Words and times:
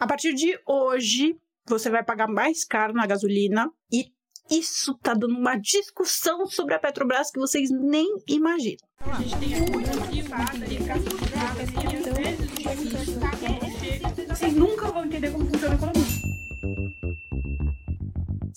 A 0.00 0.06
partir 0.06 0.32
de 0.32 0.58
hoje, 0.66 1.36
você 1.68 1.90
vai 1.90 2.02
pagar 2.02 2.26
mais 2.26 2.64
caro 2.64 2.94
na 2.94 3.06
gasolina 3.06 3.70
e 3.92 4.06
isso 4.50 4.94
tá 4.94 5.12
dando 5.12 5.36
uma 5.36 5.56
discussão 5.56 6.46
sobre 6.46 6.72
a 6.72 6.78
Petrobras 6.78 7.30
que 7.30 7.38
vocês 7.38 7.68
nem 7.70 8.06
imaginam. 8.26 8.78
A 9.00 9.20
gente 9.20 9.36
tem 9.38 9.50
Vocês 14.26 14.54
nunca 14.54 14.90
vão 14.90 15.04
entender 15.04 15.30
como 15.32 15.44
funciona 15.44 15.74
a 15.74 15.76
economia. 15.76 17.29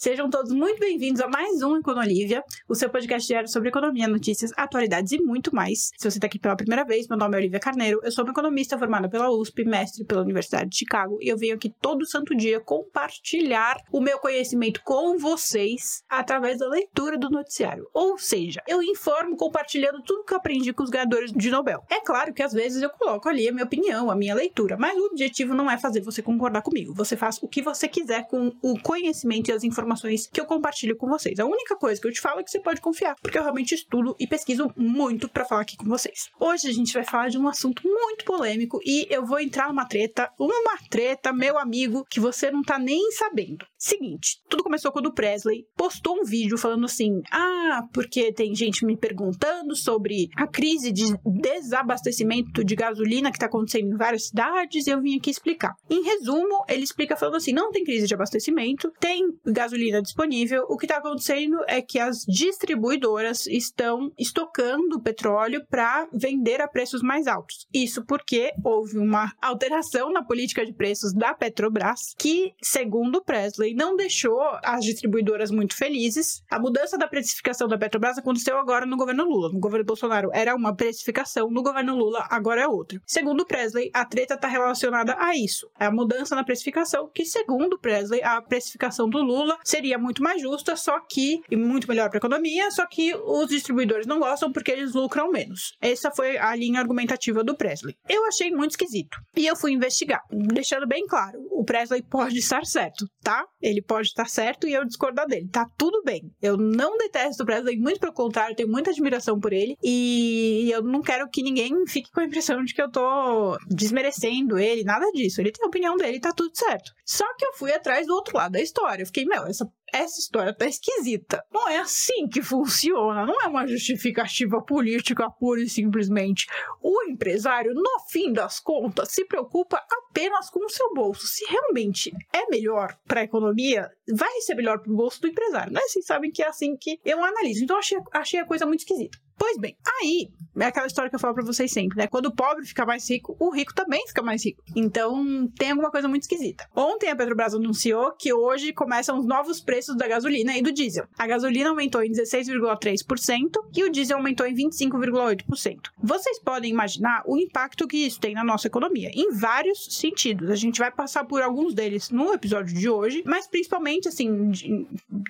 Sejam 0.04 0.30
todos 0.30 0.52
muito 0.52 0.82
bem-vindos 0.82 1.22
a 1.22 1.30
mais 1.30 1.62
um 1.62 1.78
Econolívia, 1.78 2.44
o 2.68 2.76
seu 2.76 2.90
podcast 2.90 3.26
diário 3.26 3.48
sobre 3.48 3.70
economia, 3.70 4.06
notícias, 4.06 4.52
atualidades 4.58 5.14
e 5.14 5.22
muito 5.22 5.56
mais. 5.56 5.92
Se 5.98 6.12
você 6.12 6.18
está 6.18 6.28
aqui 6.28 6.38
pela 6.38 6.58
primeira 6.58 6.84
vez, 6.84 7.08
meu 7.08 7.18
nome 7.18 7.38
é 7.38 7.40
Olivia 7.40 7.58
Carneiro, 7.58 8.02
eu 8.04 8.12
sou 8.12 8.26
uma 8.26 8.32
economista 8.32 8.78
formada 8.78 9.08
pela 9.08 9.32
USP, 9.32 9.64
mestre 9.64 10.04
pela 10.04 10.21
Universidade 10.21 10.70
de 10.71 10.76
Chicago, 10.76 11.18
e 11.21 11.30
eu 11.30 11.38
venho 11.38 11.56
aqui 11.56 11.74
todo 11.82 12.06
santo 12.06 12.36
dia 12.36 12.60
compartilhar 12.60 13.78
o 13.94 14.02
meu 14.02 14.20
conhecimento 14.20 14.82
com 14.84 15.18
vocês 15.18 16.04
através 16.10 16.60
da 16.60 16.68
leitura 16.68 17.18
do 17.18 17.30
noticiário. 17.30 17.88
Ou 17.94 18.18
seja, 18.18 18.61
eu 18.68 18.83
informo 18.83 19.38
compartilhando 19.38 20.04
tudo 20.04 20.25
que 20.25 20.33
eu 20.33 20.38
aprendi 20.38 20.74
com 20.74 20.83
os 20.83 20.89
ganhadores 20.89 21.32
de 21.32 21.50
Nobel. 21.50 21.82
É 21.89 22.02
claro 22.02 22.33
que 22.33 22.44
às 22.44 22.52
vezes 22.52 22.82
eu 22.82 22.89
coloco 22.89 23.30
ali 23.30 23.47
a 23.47 23.54
minha 23.54 23.64
opinião, 23.64 24.11
a 24.11 24.16
minha 24.18 24.36
leitura, 24.36 24.75
mas 24.78 24.97
o 24.97 25.06
objetivo 25.06 25.54
não 25.54 25.72
é 25.72 25.78
fazer 25.78 26.02
você 26.02 26.22
concordar 26.22 26.61
comigo. 26.61 26.94
Você 26.94 27.16
faz 27.16 27.42
o 27.42 27.47
que 27.47 27.61
você 27.61 27.88
quiser 27.88 28.28
com 28.28 28.52
o 28.61 28.78
conhecimento 28.82 29.47
e 29.47 29.54
as 29.54 29.64
informações 29.64 29.93
informações 29.93 30.28
que 30.28 30.42
eu 30.42 30.46
compartilho 30.46 30.97
com 30.97 31.07
vocês. 31.07 31.39
A 31.39 31.46
única 31.46 31.75
coisa 31.75 32.02
que 32.02 32.08
eu 32.08 32.11
te 32.11 32.20
falo 32.20 32.39
é 32.39 32.44
que 32.44 32.52
você 32.52 32.59
pode 32.59 32.81
confiar, 32.81 33.16
porque 33.22 33.38
eu 33.38 33.44
realmente 33.44 33.75
estudo 33.75 34.16
e 34.19 34.28
pesquiso 34.28 34.72
muito 34.75 35.30
para 35.30 35.45
falar 35.45 35.61
aqui 35.61 35.78
com 35.78 35.86
vocês. 35.86 36.30
Hoje 36.39 36.67
a 36.67 36.73
gente 36.73 36.94
vai 36.94 37.03
falar 37.03 37.30
de 37.30 37.38
um 37.38 37.47
assunto 37.47 37.83
muito 37.86 38.25
polêmico 38.25 38.80
e 38.83 39.08
eu 39.09 39.25
vou 39.25 39.39
entrar 39.39 39.69
numa 39.69 39.86
treta, 39.86 40.30
uma 40.39 40.78
treta, 40.89 41.31
meu 41.31 41.58
amigo, 41.58 42.06
que 42.09 42.19
você 42.19 42.50
não 42.50 42.64
tá 42.64 42.80
nem 42.80 43.11
sabendo. 43.11 43.66
Seguinte, 43.78 44.39
tudo 44.49 44.64
começou 44.64 44.91
quando 44.91 45.08
o 45.08 45.14
Presley 45.14 45.66
postou 45.75 46.17
um 46.19 46.23
vídeo 46.23 46.58
falando 46.58 46.86
assim: 46.86 47.21
"Ah, 47.30 47.83
porque 47.94 48.31
tem 48.31 48.55
gente 48.55 48.86
me 48.86 48.95
perguntando 48.95 49.75
sobre 49.75 50.30
a 50.38 50.47
crise 50.47 50.91
de 50.91 51.03
desabastecimento 51.25 52.64
de 52.64 52.75
gasolina 52.75 53.31
que 53.31 53.38
tá 53.38 53.47
acontecendo 53.47 53.94
em 53.94 53.97
várias 53.97 54.27
cidades, 54.27 54.88
e 54.88 54.89
eu 54.89 55.02
vim 55.02 55.17
aqui 55.17 55.30
explicar". 55.30 55.75
Em 55.89 56.02
resumo, 56.02 56.64
ele 56.69 56.83
explica 56.83 57.17
falando 57.17 57.36
assim: 57.36 57.52
"Não 57.52 57.71
tem 57.71 57.83
crise 57.83 58.08
de 58.08 58.14
abastecimento, 58.14 58.89
tem 59.02 59.27
gasolina 59.45 59.83
gasolina 59.84 60.02
disponível, 60.02 60.66
o 60.70 60.78
que 60.78 60.86
está 60.86 60.98
acontecendo 60.98 61.58
é 61.67 61.81
que 61.81 62.00
as 62.00 62.26
distribuidoras 62.26 63.48
estão 63.48 64.12
estocando 64.17 65.02
petróleo 65.02 65.66
para 65.70 66.08
vender 66.14 66.62
a 66.62 66.67
preços 66.67 67.02
mais 67.02 67.28
altos. 67.28 67.67
Isso 67.73 68.06
porque 68.06 68.54
houve 68.64 68.98
uma 68.98 69.31
alteração 69.42 70.11
na 70.11 70.23
política 70.23 70.66
de 70.66 70.73
preços 70.73 71.14
da 71.14 71.34
Petrobras, 71.34 72.14
que, 72.17 72.54
segundo 72.61 73.23
Presley, 73.23 73.73
não 73.73 73.95
deixou 73.95 74.42
as 74.64 74.86
distribuidoras 74.86 75.52
muito 75.52 75.76
felizes. 75.76 76.44
A 76.50 76.59
mudança 76.59 76.98
da 76.98 77.08
precificação 77.08 77.67
da 77.67 77.78
Petrobras 77.78 78.17
aconteceu 78.17 78.58
agora 78.58 78.86
no 78.86 78.98
governo 78.98 79.26
Lula. 79.26 79.52
No 79.52 79.59
governo 79.59 79.86
Bolsonaro 79.86 80.30
era 80.34 80.56
uma 80.56 80.76
precificação, 80.76 81.50
no 81.50 81.64
governo 81.64 81.95
Lula 81.95 82.26
agora 82.30 82.61
é 82.61 82.67
outra. 82.67 83.02
Segundo 83.06 83.45
Presley, 83.45 83.89
a 83.94 84.06
treta 84.06 84.36
está 84.36 84.48
relacionada 84.48 85.16
a 85.20 85.36
isso. 85.36 85.70
É 85.80 85.86
a 85.86 85.92
mudança 85.92 86.36
na 86.36 86.44
precificação, 86.44 87.09
que, 87.14 87.26
segundo 87.26 87.78
Presley, 87.78 88.22
a 88.23 88.42
precificação 88.42 89.09
do 89.09 89.22
Lula 89.22 89.58
seria 89.73 89.97
muito 89.97 90.21
mais 90.21 90.39
justa, 90.39 90.75
só 90.75 90.99
que 90.99 91.41
e 91.49 91.55
muito 91.55 91.88
melhor 91.88 92.07
para 92.07 92.17
a 92.17 92.19
economia, 92.19 92.69
só 92.69 92.85
que 92.85 93.16
os 93.16 93.47
distribuidores 93.47 94.05
não 94.05 94.19
gostam 94.19 94.52
porque 94.52 94.71
eles 94.71 94.93
lucram 94.93 95.31
menos. 95.31 95.75
Essa 95.81 96.11
foi 96.11 96.38
a 96.38 96.55
linha 96.55 96.80
argumentativa 96.80 97.43
do 97.43 97.57
Presley. 97.57 97.95
Eu 98.07 98.23
achei 98.25 98.52
muito 98.52 98.71
esquisito 98.71 99.17
e 99.35 99.47
eu 99.47 99.55
fui 99.55 99.71
investigar, 99.71 100.21
deixando 100.30 100.88
bem 100.88 101.07
claro, 101.07 101.39
o 101.52 101.63
Presley 101.63 102.03
pode 102.03 102.38
estar 102.38 102.65
certo, 102.65 103.05
tá? 103.23 103.43
Ele 103.59 103.81
pode 103.81 104.09
estar 104.09 104.27
certo 104.27 104.67
e 104.67 104.73
eu 104.73 104.85
discordar 104.85 105.25
dele. 105.25 105.49
Tá 105.52 105.65
tudo 105.77 106.03
bem. 106.03 106.21
Eu 106.41 106.55
não 106.55 106.97
detesto 106.97 107.41
o 107.41 107.45
Presley, 107.45 107.77
muito 107.77 107.99
pelo 107.99 108.13
contrário, 108.13 108.55
tenho 108.55 108.69
muita 108.69 108.92
admiração 108.92 109.39
por 109.39 109.53
ele 109.53 109.75
e 109.83 110.69
eu 110.71 110.83
não 110.83 111.02
quero 111.02 111.27
que 111.30 111.42
ninguém 111.42 111.73
fique 111.87 112.11
com 112.11 112.19
a 112.19 112.25
impressão 112.25 112.64
de 112.64 112.75
que 112.75 112.81
eu 112.81 112.92
tô 112.92 113.58
desmerecendo 113.69 114.59
ele, 114.59 114.83
nada 114.83 115.09
disso. 115.14 115.42
Ele 115.42 115.52
tem 115.52 115.65
a 115.65 115.67
opinião 115.67 115.95
dele, 115.95 116.19
tá 116.19 116.31
tudo 116.31 116.55
certo. 116.55 116.92
Só 117.03 117.25
que 117.37 117.45
eu 117.45 117.53
fui 117.53 117.71
atrás 117.71 118.05
do 118.05 118.14
outro 118.14 118.37
lado 118.37 118.52
da 118.52 118.61
história. 118.61 119.02
Eu 119.02 119.08
fiquei, 119.08 119.25
meu, 119.25 119.45
essa 119.45 119.62
essa 119.93 120.19
história 120.19 120.53
tá 120.53 120.65
esquisita. 120.65 121.45
Não 121.51 121.69
é 121.69 121.77
assim 121.77 122.27
que 122.27 122.41
funciona, 122.41 123.25
não 123.25 123.39
é 123.41 123.47
uma 123.47 123.67
justificativa 123.67 124.59
política 124.61 125.29
pura 125.29 125.61
e 125.61 125.69
simplesmente. 125.69 126.47
O 126.81 127.03
empresário, 127.03 127.73
no 127.75 127.99
fim 128.09 128.34
das 128.34 128.59
contas, 128.59 129.12
se 129.12 129.24
preocupa 129.25 129.79
apenas 130.09 130.50
com 130.50 130.66
o 130.66 130.69
seu 130.69 130.94
bolso. 130.94 131.28
Se 131.28 131.46
realmente 131.46 132.12
é 132.34 132.47
melhor 132.50 132.97
para 133.07 133.22
a 133.22 133.24
economia, 133.24 133.88
vai 134.12 134.41
ser 134.41 134.56
melhor 134.56 134.79
para 134.79 134.91
o 134.91 134.96
bolso 134.96 135.22
do 135.22 135.28
empresário, 135.28 135.72
né? 135.72 135.81
Vocês 135.81 136.06
sabem 136.06 136.31
que 136.31 136.41
é 136.41 136.47
assim 136.47 136.75
que 136.75 137.00
eu 137.06 137.24
analiso. 137.24 137.63
Então 137.63 137.78
achei, 137.78 138.00
achei 138.12 138.40
a 138.40 138.45
coisa 138.45 138.66
muito 138.66 138.80
esquisita. 138.80 139.18
Pois 139.38 139.58
bem, 139.58 139.76
aí 140.02 140.30
é 140.56 140.66
aquela 140.66 140.86
história 140.86 141.10
que 141.10 141.16
eu 141.16 141.20
falo 141.20 141.34
para 141.34 141.44
vocês 141.44 141.72
sempre, 141.72 141.98
né? 141.98 142.08
Quando 142.08 142.28
o 142.28 142.36
pobre 142.36 142.66
fica 142.66 142.86
mais 142.86 143.10
rico, 143.10 143.36
o 143.40 143.50
rico 143.50 143.74
também 143.74 144.06
fica 144.08 144.22
mais 144.22 144.46
rico. 144.46 144.64
Então 144.76 145.48
tem 145.58 145.72
alguma 145.72 145.90
coisa 145.90 146.08
muito 146.08 146.24
esquisita. 146.24 146.68
Ontem 146.76 147.10
a 147.10 147.16
Petrobras 147.16 147.54
anunciou 147.54 148.12
que 148.12 148.34
hoje 148.34 148.72
começam 148.72 149.18
os 149.18 149.26
novos 149.26 149.60
preços 149.60 149.96
da 149.98 150.08
gasolina 150.08 150.56
e 150.56 150.62
do 150.62 150.72
diesel. 150.72 151.08
A 151.18 151.26
gasolina 151.26 151.70
aumentou 151.70 152.04
em 152.04 152.12
16,3% 152.12 153.50
e 153.76 153.84
o 153.84 153.92
diesel 153.92 154.18
aumentou 154.18 154.46
em 154.46 154.54
25,8%. 154.54 155.90
Vocês 156.02 156.40
podem 156.40 156.72
imaginar 156.72 157.24
o 157.26 157.38
impacto 157.38 157.88
que 157.88 157.98
isso 157.98 158.20
tem 158.20 158.34
na 158.34 158.44
nossa 158.44 158.68
economia, 158.68 159.10
em 159.14 159.32
vários 159.32 159.88
sentidos. 160.00 160.50
A 160.50 160.56
gente 160.56 160.80
vai 160.80 160.92
passar 160.92 161.26
por 161.26 161.42
alguns 161.42 161.74
deles 161.74 162.10
no 162.10 162.34
episódio 162.34 162.76
de 162.76 162.90
hoje, 162.90 163.24
mas 163.26 163.48
principalmente 163.48 164.08
assim, 164.08 164.52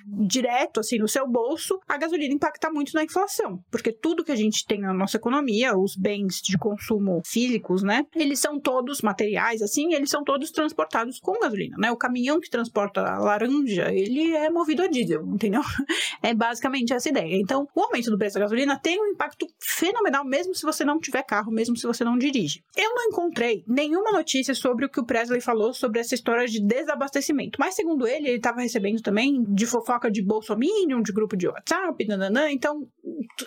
direto 0.05 0.79
assim 0.79 0.97
no 0.97 1.07
seu 1.07 1.27
bolso, 1.27 1.79
a 1.87 1.97
gasolina 1.97 2.33
impacta 2.33 2.69
muito 2.69 2.93
na 2.93 3.03
inflação, 3.03 3.63
porque 3.71 3.92
tudo 4.01 4.23
que 4.23 4.31
a 4.31 4.35
gente 4.35 4.65
tem 4.65 4.79
na 4.79 4.93
nossa 4.93 5.17
economia, 5.17 5.77
os 5.77 5.95
bens 5.95 6.41
de 6.41 6.57
consumo 6.57 7.21
físicos, 7.25 7.83
né? 7.83 8.05
Eles 8.15 8.39
são 8.39 8.59
todos 8.59 9.01
materiais, 9.01 9.61
assim, 9.61 9.93
eles 9.93 10.09
são 10.09 10.23
todos 10.23 10.51
transportados 10.51 11.19
com 11.19 11.39
gasolina, 11.39 11.77
né? 11.77 11.91
O 11.91 11.97
caminhão 11.97 12.39
que 12.39 12.49
transporta 12.49 13.01
a 13.01 13.19
laranja, 13.19 13.91
ele 13.91 14.33
é 14.33 14.49
movido 14.49 14.83
a 14.83 14.87
diesel, 14.87 15.25
entendeu? 15.27 15.61
É 16.21 16.33
basicamente 16.33 16.93
essa 16.93 17.09
ideia. 17.09 17.35
Então, 17.35 17.67
o 17.75 17.81
aumento 17.81 18.09
do 18.09 18.17
preço 18.17 18.35
da 18.35 18.41
gasolina 18.41 18.79
tem 18.79 19.01
um 19.01 19.07
impacto 19.07 19.45
fenomenal, 19.59 20.23
mesmo 20.23 20.55
se 20.55 20.63
você 20.63 20.85
não 20.85 20.99
tiver 20.99 21.21
carro, 21.23 21.51
mesmo 21.51 21.75
se 21.75 21.85
você 21.85 22.03
não 22.03 22.17
dirige. 22.17 22.63
Eu 22.77 22.95
não 22.95 23.03
encontrei 23.03 23.63
nenhuma 23.67 24.11
notícia 24.11 24.55
sobre 24.55 24.85
o 24.85 24.89
que 24.89 24.99
o 24.99 25.05
Presley 25.05 25.41
falou 25.41 25.73
sobre 25.73 25.99
essa 25.99 26.15
história 26.15 26.47
de 26.47 26.65
desabastecimento, 26.65 27.59
mas 27.59 27.75
segundo 27.75 28.07
ele, 28.07 28.27
ele 28.27 28.37
estava 28.37 28.61
recebendo 28.61 29.01
também 29.01 29.43
de 29.43 29.65
fofoca 29.65 30.09
de 30.09 30.21
Bolsominion, 30.21 31.01
de 31.01 31.11
grupo 31.11 31.35
de 31.35 31.47
WhatsApp, 31.47 32.07
nananã, 32.07 32.49
então 32.49 32.87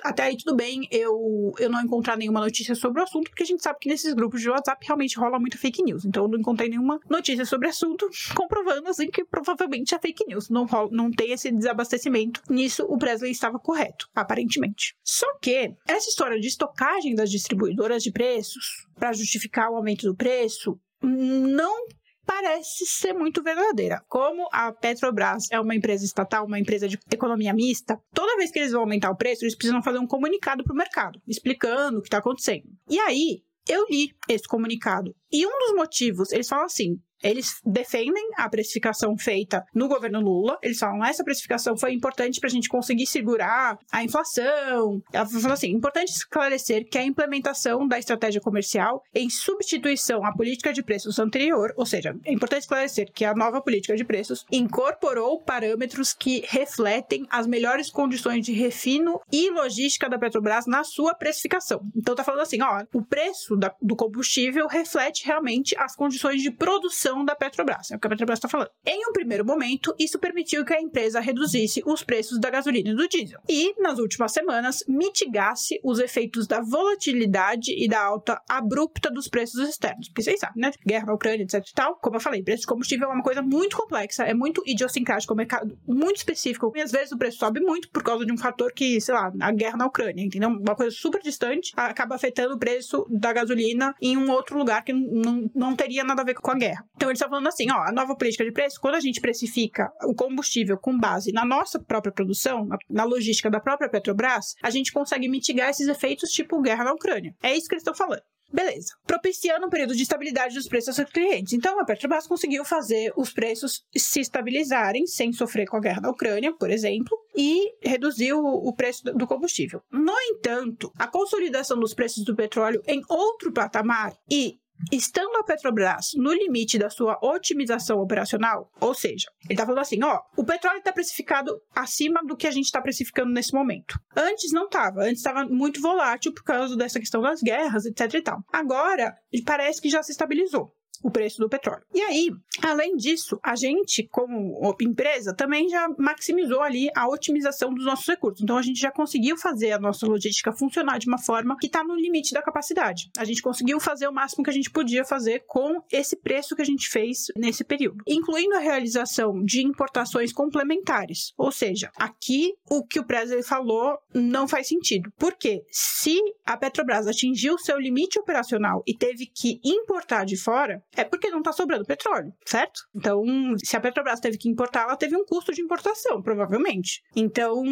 até 0.02 0.24
aí 0.24 0.36
tudo 0.36 0.54
bem 0.54 0.86
eu, 0.90 1.52
eu 1.58 1.70
não 1.70 1.80
encontrar 1.80 2.16
nenhuma 2.16 2.40
notícia 2.40 2.74
sobre 2.74 3.00
o 3.00 3.04
assunto, 3.04 3.30
porque 3.30 3.42
a 3.42 3.46
gente 3.46 3.62
sabe 3.62 3.78
que 3.80 3.88
nesses 3.88 4.12
grupos 4.14 4.40
de 4.40 4.50
WhatsApp 4.50 4.84
realmente 4.84 5.18
rola 5.18 5.38
muito 5.38 5.58
fake 5.58 5.82
news. 5.82 6.04
Então 6.04 6.24
eu 6.24 6.28
não 6.28 6.38
encontrei 6.38 6.68
nenhuma 6.68 7.00
notícia 7.08 7.44
sobre 7.44 7.66
o 7.66 7.70
assunto, 7.70 8.08
comprovando 8.34 8.88
assim 8.88 9.08
que 9.08 9.24
provavelmente 9.24 9.94
é 9.94 9.98
fake 9.98 10.26
news. 10.26 10.50
Não, 10.50 10.66
rola, 10.66 10.88
não 10.92 11.10
tem 11.10 11.32
esse 11.32 11.50
desabastecimento. 11.50 12.42
Nisso 12.50 12.84
o 12.88 12.98
Presley 12.98 13.32
estava 13.32 13.58
correto, 13.58 14.08
aparentemente. 14.14 14.94
Só 15.02 15.26
que 15.40 15.74
essa 15.86 16.08
história 16.08 16.38
de 16.38 16.48
estocagem 16.48 17.14
das 17.14 17.30
distribuidoras 17.30 18.02
de 18.02 18.12
preços 18.12 18.86
para 18.94 19.12
justificar 19.12 19.70
o 19.70 19.76
aumento 19.76 20.06
do 20.06 20.16
preço 20.16 20.78
não 21.02 21.86
parece 22.26 22.84
ser 22.84 23.12
muito 23.12 23.42
verdadeira. 23.42 24.02
Como 24.08 24.48
a 24.52 24.72
Petrobras 24.72 25.46
é 25.50 25.60
uma 25.60 25.74
empresa 25.74 26.04
estatal, 26.04 26.44
uma 26.44 26.58
empresa 26.58 26.88
de 26.88 26.98
economia 27.10 27.54
mista, 27.54 27.98
toda 28.12 28.36
vez 28.36 28.50
que 28.50 28.58
eles 28.58 28.72
vão 28.72 28.82
aumentar 28.82 29.10
o 29.10 29.16
preço, 29.16 29.44
eles 29.44 29.54
precisam 29.54 29.82
fazer 29.82 29.98
um 29.98 30.06
comunicado 30.06 30.64
para 30.64 30.72
o 30.72 30.76
mercado, 30.76 31.20
explicando 31.26 31.98
o 31.98 32.02
que 32.02 32.08
está 32.08 32.18
acontecendo. 32.18 32.68
E 32.90 32.98
aí, 32.98 33.42
eu 33.68 33.86
li 33.88 34.10
esse 34.28 34.46
comunicado. 34.46 35.14
E 35.30 35.46
um 35.46 35.58
dos 35.58 35.74
motivos, 35.74 36.32
eles 36.32 36.48
falam 36.48 36.66
assim: 36.66 37.00
eles 37.26 37.60
defendem 37.64 38.30
a 38.36 38.48
precificação 38.48 39.16
feita 39.18 39.64
no 39.74 39.88
governo 39.88 40.20
Lula. 40.20 40.58
Eles 40.62 40.78
falam 40.78 41.04
essa 41.04 41.24
precificação 41.24 41.76
foi 41.76 41.92
importante 41.92 42.40
para 42.40 42.48
a 42.48 42.52
gente 42.52 42.68
conseguir 42.68 43.06
segurar 43.06 43.78
a 43.90 44.04
inflação. 44.04 45.02
Ela 45.12 45.26
falou 45.26 45.52
assim: 45.52 45.70
importante 45.70 46.10
esclarecer 46.10 46.88
que 46.88 46.98
a 46.98 47.04
implementação 47.04 47.86
da 47.86 47.98
estratégia 47.98 48.40
comercial 48.40 49.02
em 49.14 49.28
substituição 49.28 50.24
à 50.24 50.32
política 50.32 50.72
de 50.72 50.82
preços 50.82 51.18
anterior, 51.18 51.72
ou 51.76 51.86
seja, 51.86 52.16
é 52.24 52.32
importante 52.32 52.62
esclarecer 52.62 53.10
que 53.12 53.24
a 53.24 53.34
nova 53.34 53.60
política 53.60 53.96
de 53.96 54.04
preços 54.04 54.44
incorporou 54.50 55.40
parâmetros 55.40 56.12
que 56.12 56.44
refletem 56.46 57.26
as 57.30 57.46
melhores 57.46 57.90
condições 57.90 58.44
de 58.44 58.52
refino 58.52 59.20
e 59.32 59.50
logística 59.50 60.08
da 60.08 60.18
Petrobras 60.18 60.66
na 60.66 60.84
sua 60.84 61.14
precificação. 61.14 61.80
Então 61.96 62.14
tá 62.14 62.24
falando 62.24 62.42
assim, 62.42 62.62
ó, 62.62 62.84
o 62.92 63.02
preço 63.02 63.56
da, 63.56 63.74
do 63.80 63.96
combustível 63.96 64.66
reflete 64.66 65.26
realmente 65.26 65.76
as 65.78 65.96
condições 65.96 66.42
de 66.42 66.50
produção 66.50 67.15
da 67.24 67.34
Petrobras, 67.34 67.90
é 67.90 67.96
o 67.96 68.00
que 68.00 68.06
a 68.06 68.10
Petrobras 68.10 68.38
está 68.38 68.48
falando. 68.48 68.70
Em 68.84 69.08
um 69.08 69.12
primeiro 69.12 69.44
momento, 69.44 69.94
isso 69.98 70.18
permitiu 70.18 70.64
que 70.64 70.74
a 70.74 70.80
empresa 70.80 71.20
reduzisse 71.20 71.82
os 71.86 72.02
preços 72.02 72.38
da 72.40 72.50
gasolina 72.50 72.90
e 72.90 72.94
do 72.94 73.08
diesel 73.08 73.40
e, 73.48 73.74
nas 73.80 73.98
últimas 73.98 74.32
semanas, 74.32 74.84
mitigasse 74.88 75.80
os 75.82 75.98
efeitos 75.98 76.46
da 76.46 76.60
volatilidade 76.60 77.72
e 77.72 77.88
da 77.88 78.02
alta 78.02 78.40
abrupta 78.48 79.10
dos 79.10 79.28
preços 79.28 79.68
externos. 79.68 80.08
Porque 80.08 80.22
vocês 80.22 80.40
sabem, 80.40 80.60
né? 80.60 80.70
Guerra 80.86 81.06
na 81.06 81.14
Ucrânia, 81.14 81.44
etc 81.44 81.66
e 81.66 81.74
tal. 81.74 81.96
Como 81.96 82.16
eu 82.16 82.20
falei, 82.20 82.42
preço 82.42 82.62
de 82.62 82.66
combustível 82.66 83.08
é 83.10 83.12
uma 83.12 83.22
coisa 83.22 83.42
muito 83.42 83.76
complexa, 83.76 84.24
é 84.24 84.34
muito 84.34 84.62
idiosincrático, 84.66 85.32
é 85.32 85.34
um 85.34 85.36
mercado 85.36 85.78
muito 85.86 86.16
específico. 86.16 86.72
E 86.74 86.80
às 86.80 86.92
vezes 86.92 87.12
o 87.12 87.18
preço 87.18 87.38
sobe 87.38 87.60
muito 87.60 87.90
por 87.90 88.02
causa 88.02 88.24
de 88.24 88.32
um 88.32 88.36
fator 88.36 88.72
que, 88.72 89.00
sei 89.00 89.14
lá, 89.14 89.32
a 89.40 89.52
guerra 89.52 89.76
na 89.76 89.86
Ucrânia, 89.86 90.24
entendeu? 90.24 90.48
Uma 90.48 90.74
coisa 90.74 90.94
super 90.94 91.20
distante 91.22 91.72
acaba 91.76 92.14
afetando 92.14 92.54
o 92.54 92.58
preço 92.58 93.06
da 93.10 93.32
gasolina 93.32 93.94
em 94.00 94.16
um 94.16 94.30
outro 94.30 94.56
lugar 94.58 94.84
que 94.84 94.92
não, 94.92 95.50
não 95.54 95.76
teria 95.76 96.04
nada 96.04 96.22
a 96.22 96.24
ver 96.24 96.34
com 96.34 96.50
a 96.50 96.54
guerra. 96.54 96.84
Então 96.96 97.10
eles 97.10 97.18
estão 97.18 97.28
falando 97.28 97.46
assim, 97.46 97.70
ó, 97.70 97.82
a 97.86 97.92
nova 97.92 98.16
política 98.16 98.44
de 98.44 98.52
preço, 98.52 98.80
quando 98.80 98.94
a 98.94 99.00
gente 99.00 99.20
precifica 99.20 99.92
o 100.02 100.14
combustível 100.14 100.78
com 100.78 100.98
base 100.98 101.30
na 101.30 101.44
nossa 101.44 101.78
própria 101.78 102.12
produção, 102.12 102.66
na 102.88 103.04
logística 103.04 103.50
da 103.50 103.60
própria 103.60 103.88
Petrobras, 103.88 104.54
a 104.62 104.70
gente 104.70 104.92
consegue 104.92 105.28
mitigar 105.28 105.68
esses 105.68 105.88
efeitos 105.88 106.30
tipo 106.30 106.60
guerra 106.60 106.84
na 106.84 106.92
Ucrânia. 106.92 107.34
É 107.42 107.54
isso 107.54 107.68
que 107.68 107.74
eles 107.74 107.82
estão 107.82 107.94
falando. 107.94 108.22
Beleza. 108.52 108.94
Propiciando 109.04 109.66
um 109.66 109.70
período 109.70 109.94
de 109.94 110.02
estabilidade 110.02 110.54
dos 110.54 110.68
preços 110.68 110.98
aos 110.98 111.10
clientes. 111.10 111.52
Então, 111.52 111.78
a 111.80 111.84
Petrobras 111.84 112.26
conseguiu 112.26 112.64
fazer 112.64 113.12
os 113.16 113.32
preços 113.32 113.84
se 113.94 114.20
estabilizarem 114.20 115.06
sem 115.06 115.32
sofrer 115.32 115.66
com 115.66 115.76
a 115.76 115.80
guerra 115.80 116.00
da 116.00 116.10
Ucrânia, 116.10 116.54
por 116.54 116.70
exemplo, 116.70 117.18
e 117.36 117.74
reduziu 117.82 118.38
o 118.38 118.72
preço 118.72 119.02
do 119.04 119.26
combustível. 119.26 119.82
No 119.90 120.14
entanto, 120.30 120.92
a 120.96 121.08
consolidação 121.08 121.78
dos 121.78 121.92
preços 121.92 122.24
do 122.24 122.36
petróleo 122.36 122.82
em 122.86 123.02
outro 123.08 123.52
patamar 123.52 124.14
e 124.30 124.58
Estando 124.92 125.36
a 125.36 125.44
Petrobras 125.44 126.10
no 126.14 126.32
limite 126.32 126.78
da 126.78 126.90
sua 126.90 127.18
otimização 127.22 127.98
operacional, 127.98 128.70
ou 128.80 128.94
seja, 128.94 129.26
ele 129.44 129.54
está 129.54 129.64
falando 129.64 129.80
assim: 129.80 130.02
ó, 130.02 130.20
o 130.36 130.44
petróleo 130.44 130.78
está 130.78 130.92
precificado 130.92 131.60
acima 131.74 132.20
do 132.24 132.36
que 132.36 132.46
a 132.46 132.50
gente 132.50 132.66
está 132.66 132.80
precificando 132.80 133.32
nesse 133.32 133.52
momento. 133.52 133.98
Antes 134.16 134.52
não 134.52 134.66
estava, 134.66 135.02
antes 135.02 135.18
estava 135.18 135.44
muito 135.44 135.80
volátil 135.80 136.32
por 136.32 136.44
causa 136.44 136.76
dessa 136.76 137.00
questão 137.00 137.20
das 137.20 137.40
guerras, 137.40 137.86
etc 137.86 138.14
e 138.14 138.22
tal. 138.22 138.38
Agora, 138.52 139.14
parece 139.44 139.80
que 139.80 139.88
já 139.88 140.02
se 140.02 140.12
estabilizou 140.12 140.72
o 141.06 141.10
preço 141.10 141.38
do 141.38 141.48
petróleo. 141.48 141.84
E 141.94 142.00
aí, 142.00 142.30
além 142.64 142.96
disso, 142.96 143.38
a 143.40 143.54
gente, 143.54 144.08
como 144.10 144.74
empresa, 144.80 145.32
também 145.32 145.68
já 145.68 145.88
maximizou 145.96 146.60
ali 146.60 146.90
a 146.96 147.08
otimização 147.08 147.72
dos 147.72 147.84
nossos 147.84 148.08
recursos. 148.08 148.42
Então, 148.42 148.58
a 148.58 148.62
gente 148.62 148.80
já 148.80 148.90
conseguiu 148.90 149.36
fazer 149.36 149.70
a 149.70 149.78
nossa 149.78 150.04
logística 150.04 150.50
funcionar 150.50 150.98
de 150.98 151.06
uma 151.06 151.18
forma 151.18 151.56
que 151.56 151.68
está 151.68 151.84
no 151.84 151.94
limite 151.94 152.34
da 152.34 152.42
capacidade. 152.42 153.08
A 153.16 153.24
gente 153.24 153.40
conseguiu 153.40 153.78
fazer 153.78 154.08
o 154.08 154.12
máximo 154.12 154.42
que 154.42 154.50
a 154.50 154.52
gente 154.52 154.68
podia 154.68 155.04
fazer 155.04 155.44
com 155.46 155.80
esse 155.92 156.16
preço 156.16 156.56
que 156.56 156.62
a 156.62 156.66
gente 156.66 156.88
fez 156.88 157.26
nesse 157.36 157.62
período, 157.62 158.02
incluindo 158.04 158.56
a 158.56 158.60
realização 158.60 159.44
de 159.44 159.64
importações 159.64 160.32
complementares. 160.32 161.32
Ou 161.38 161.52
seja, 161.52 161.88
aqui 161.96 162.54
o 162.68 162.84
que 162.84 162.98
o 162.98 163.06
Presley 163.06 163.44
falou 163.44 163.96
não 164.12 164.48
faz 164.48 164.66
sentido. 164.66 165.08
Porque 165.16 165.62
se 165.70 166.18
a 166.44 166.56
Petrobras 166.56 167.06
atingiu 167.06 167.56
seu 167.58 167.78
limite 167.78 168.18
operacional 168.18 168.82
e 168.84 168.92
teve 168.92 169.26
que 169.26 169.60
importar 169.62 170.24
de 170.24 170.36
fora, 170.36 170.82
é 170.96 171.04
porque 171.04 171.30
não 171.30 171.38
está 171.38 171.52
sobrando 171.52 171.84
petróleo, 171.84 172.32
certo? 172.44 172.80
Então, 172.94 173.22
se 173.62 173.76
a 173.76 173.80
Petrobras 173.80 174.20
teve 174.20 174.38
que 174.38 174.48
importar, 174.48 174.82
ela 174.82 174.96
teve 174.96 175.16
um 175.16 175.24
custo 175.24 175.52
de 175.52 175.60
importação, 175.60 176.22
provavelmente. 176.22 177.02
Então, 177.14 177.62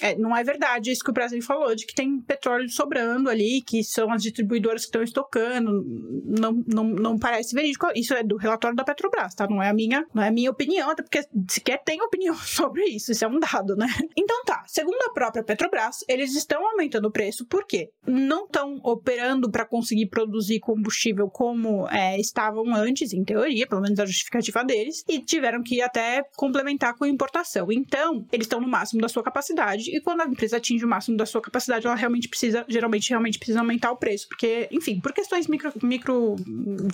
é, 0.00 0.16
não 0.16 0.36
é 0.36 0.42
verdade 0.42 0.90
isso 0.90 1.04
que 1.04 1.10
o 1.10 1.14
Brasil 1.14 1.40
falou, 1.42 1.74
de 1.74 1.86
que 1.86 1.94
tem 1.94 2.20
petróleo 2.20 2.68
sobrando 2.68 3.28
ali, 3.28 3.62
que 3.62 3.84
são 3.84 4.10
as 4.10 4.22
distribuidoras 4.22 4.82
que 4.82 4.88
estão 4.88 5.02
estocando. 5.02 5.84
Não, 6.24 6.64
não, 6.66 6.84
não 6.84 7.18
parece 7.18 7.54
verídico. 7.54 7.86
Isso 7.94 8.14
é 8.14 8.22
do 8.22 8.36
relatório 8.36 8.76
da 8.76 8.84
Petrobras, 8.84 9.34
tá? 9.34 9.46
Não 9.48 9.62
é 9.62 9.68
a 9.68 9.74
minha, 9.74 10.04
não 10.14 10.22
é 10.22 10.28
a 10.28 10.32
minha 10.32 10.50
opinião, 10.50 10.90
até 10.90 11.02
porque 11.02 11.22
sequer 11.48 11.82
tem 11.84 12.00
opinião 12.02 12.34
sobre 12.40 12.84
isso. 12.84 13.12
Isso 13.12 13.24
é 13.24 13.28
um 13.28 13.38
dado, 13.38 13.76
né? 13.76 13.86
Então 14.16 14.44
tá, 14.44 14.64
segundo 14.66 15.00
a 15.02 15.12
própria 15.12 15.44
Petrobras, 15.44 16.04
eles 16.08 16.34
estão 16.34 16.66
aumentando 16.66 17.08
o 17.08 17.12
preço 17.12 17.46
porque 17.46 17.90
não 18.06 18.44
estão 18.44 18.80
operando 18.82 19.50
para 19.50 19.66
conseguir 19.66 20.06
produzir 20.06 20.60
combustível 20.60 21.28
como 21.28 21.88
é, 21.88 22.18
estavam 22.46 22.74
antes, 22.74 23.12
em 23.12 23.24
teoria, 23.24 23.66
pelo 23.66 23.80
menos 23.80 23.98
a 23.98 24.06
justificativa 24.06 24.64
deles, 24.64 25.04
e 25.08 25.20
tiveram 25.20 25.62
que 25.62 25.80
até 25.82 26.22
complementar 26.36 26.94
com 26.94 27.04
importação. 27.04 27.70
Então, 27.70 28.26
eles 28.32 28.46
estão 28.46 28.60
no 28.60 28.68
máximo 28.68 29.00
da 29.00 29.08
sua 29.08 29.22
capacidade, 29.22 29.94
e 29.94 30.00
quando 30.00 30.22
a 30.22 30.26
empresa 30.26 30.56
atinge 30.56 30.84
o 30.84 30.88
máximo 30.88 31.16
da 31.16 31.26
sua 31.26 31.40
capacidade, 31.40 31.86
ela 31.86 31.96
realmente 31.96 32.28
precisa, 32.28 32.64
geralmente, 32.68 33.10
realmente 33.10 33.38
precisa 33.38 33.60
aumentar 33.60 33.90
o 33.90 33.96
preço, 33.96 34.28
porque, 34.28 34.68
enfim, 34.70 35.00
por 35.00 35.12
questões 35.12 35.46
micro, 35.48 35.72
micro 35.82 36.36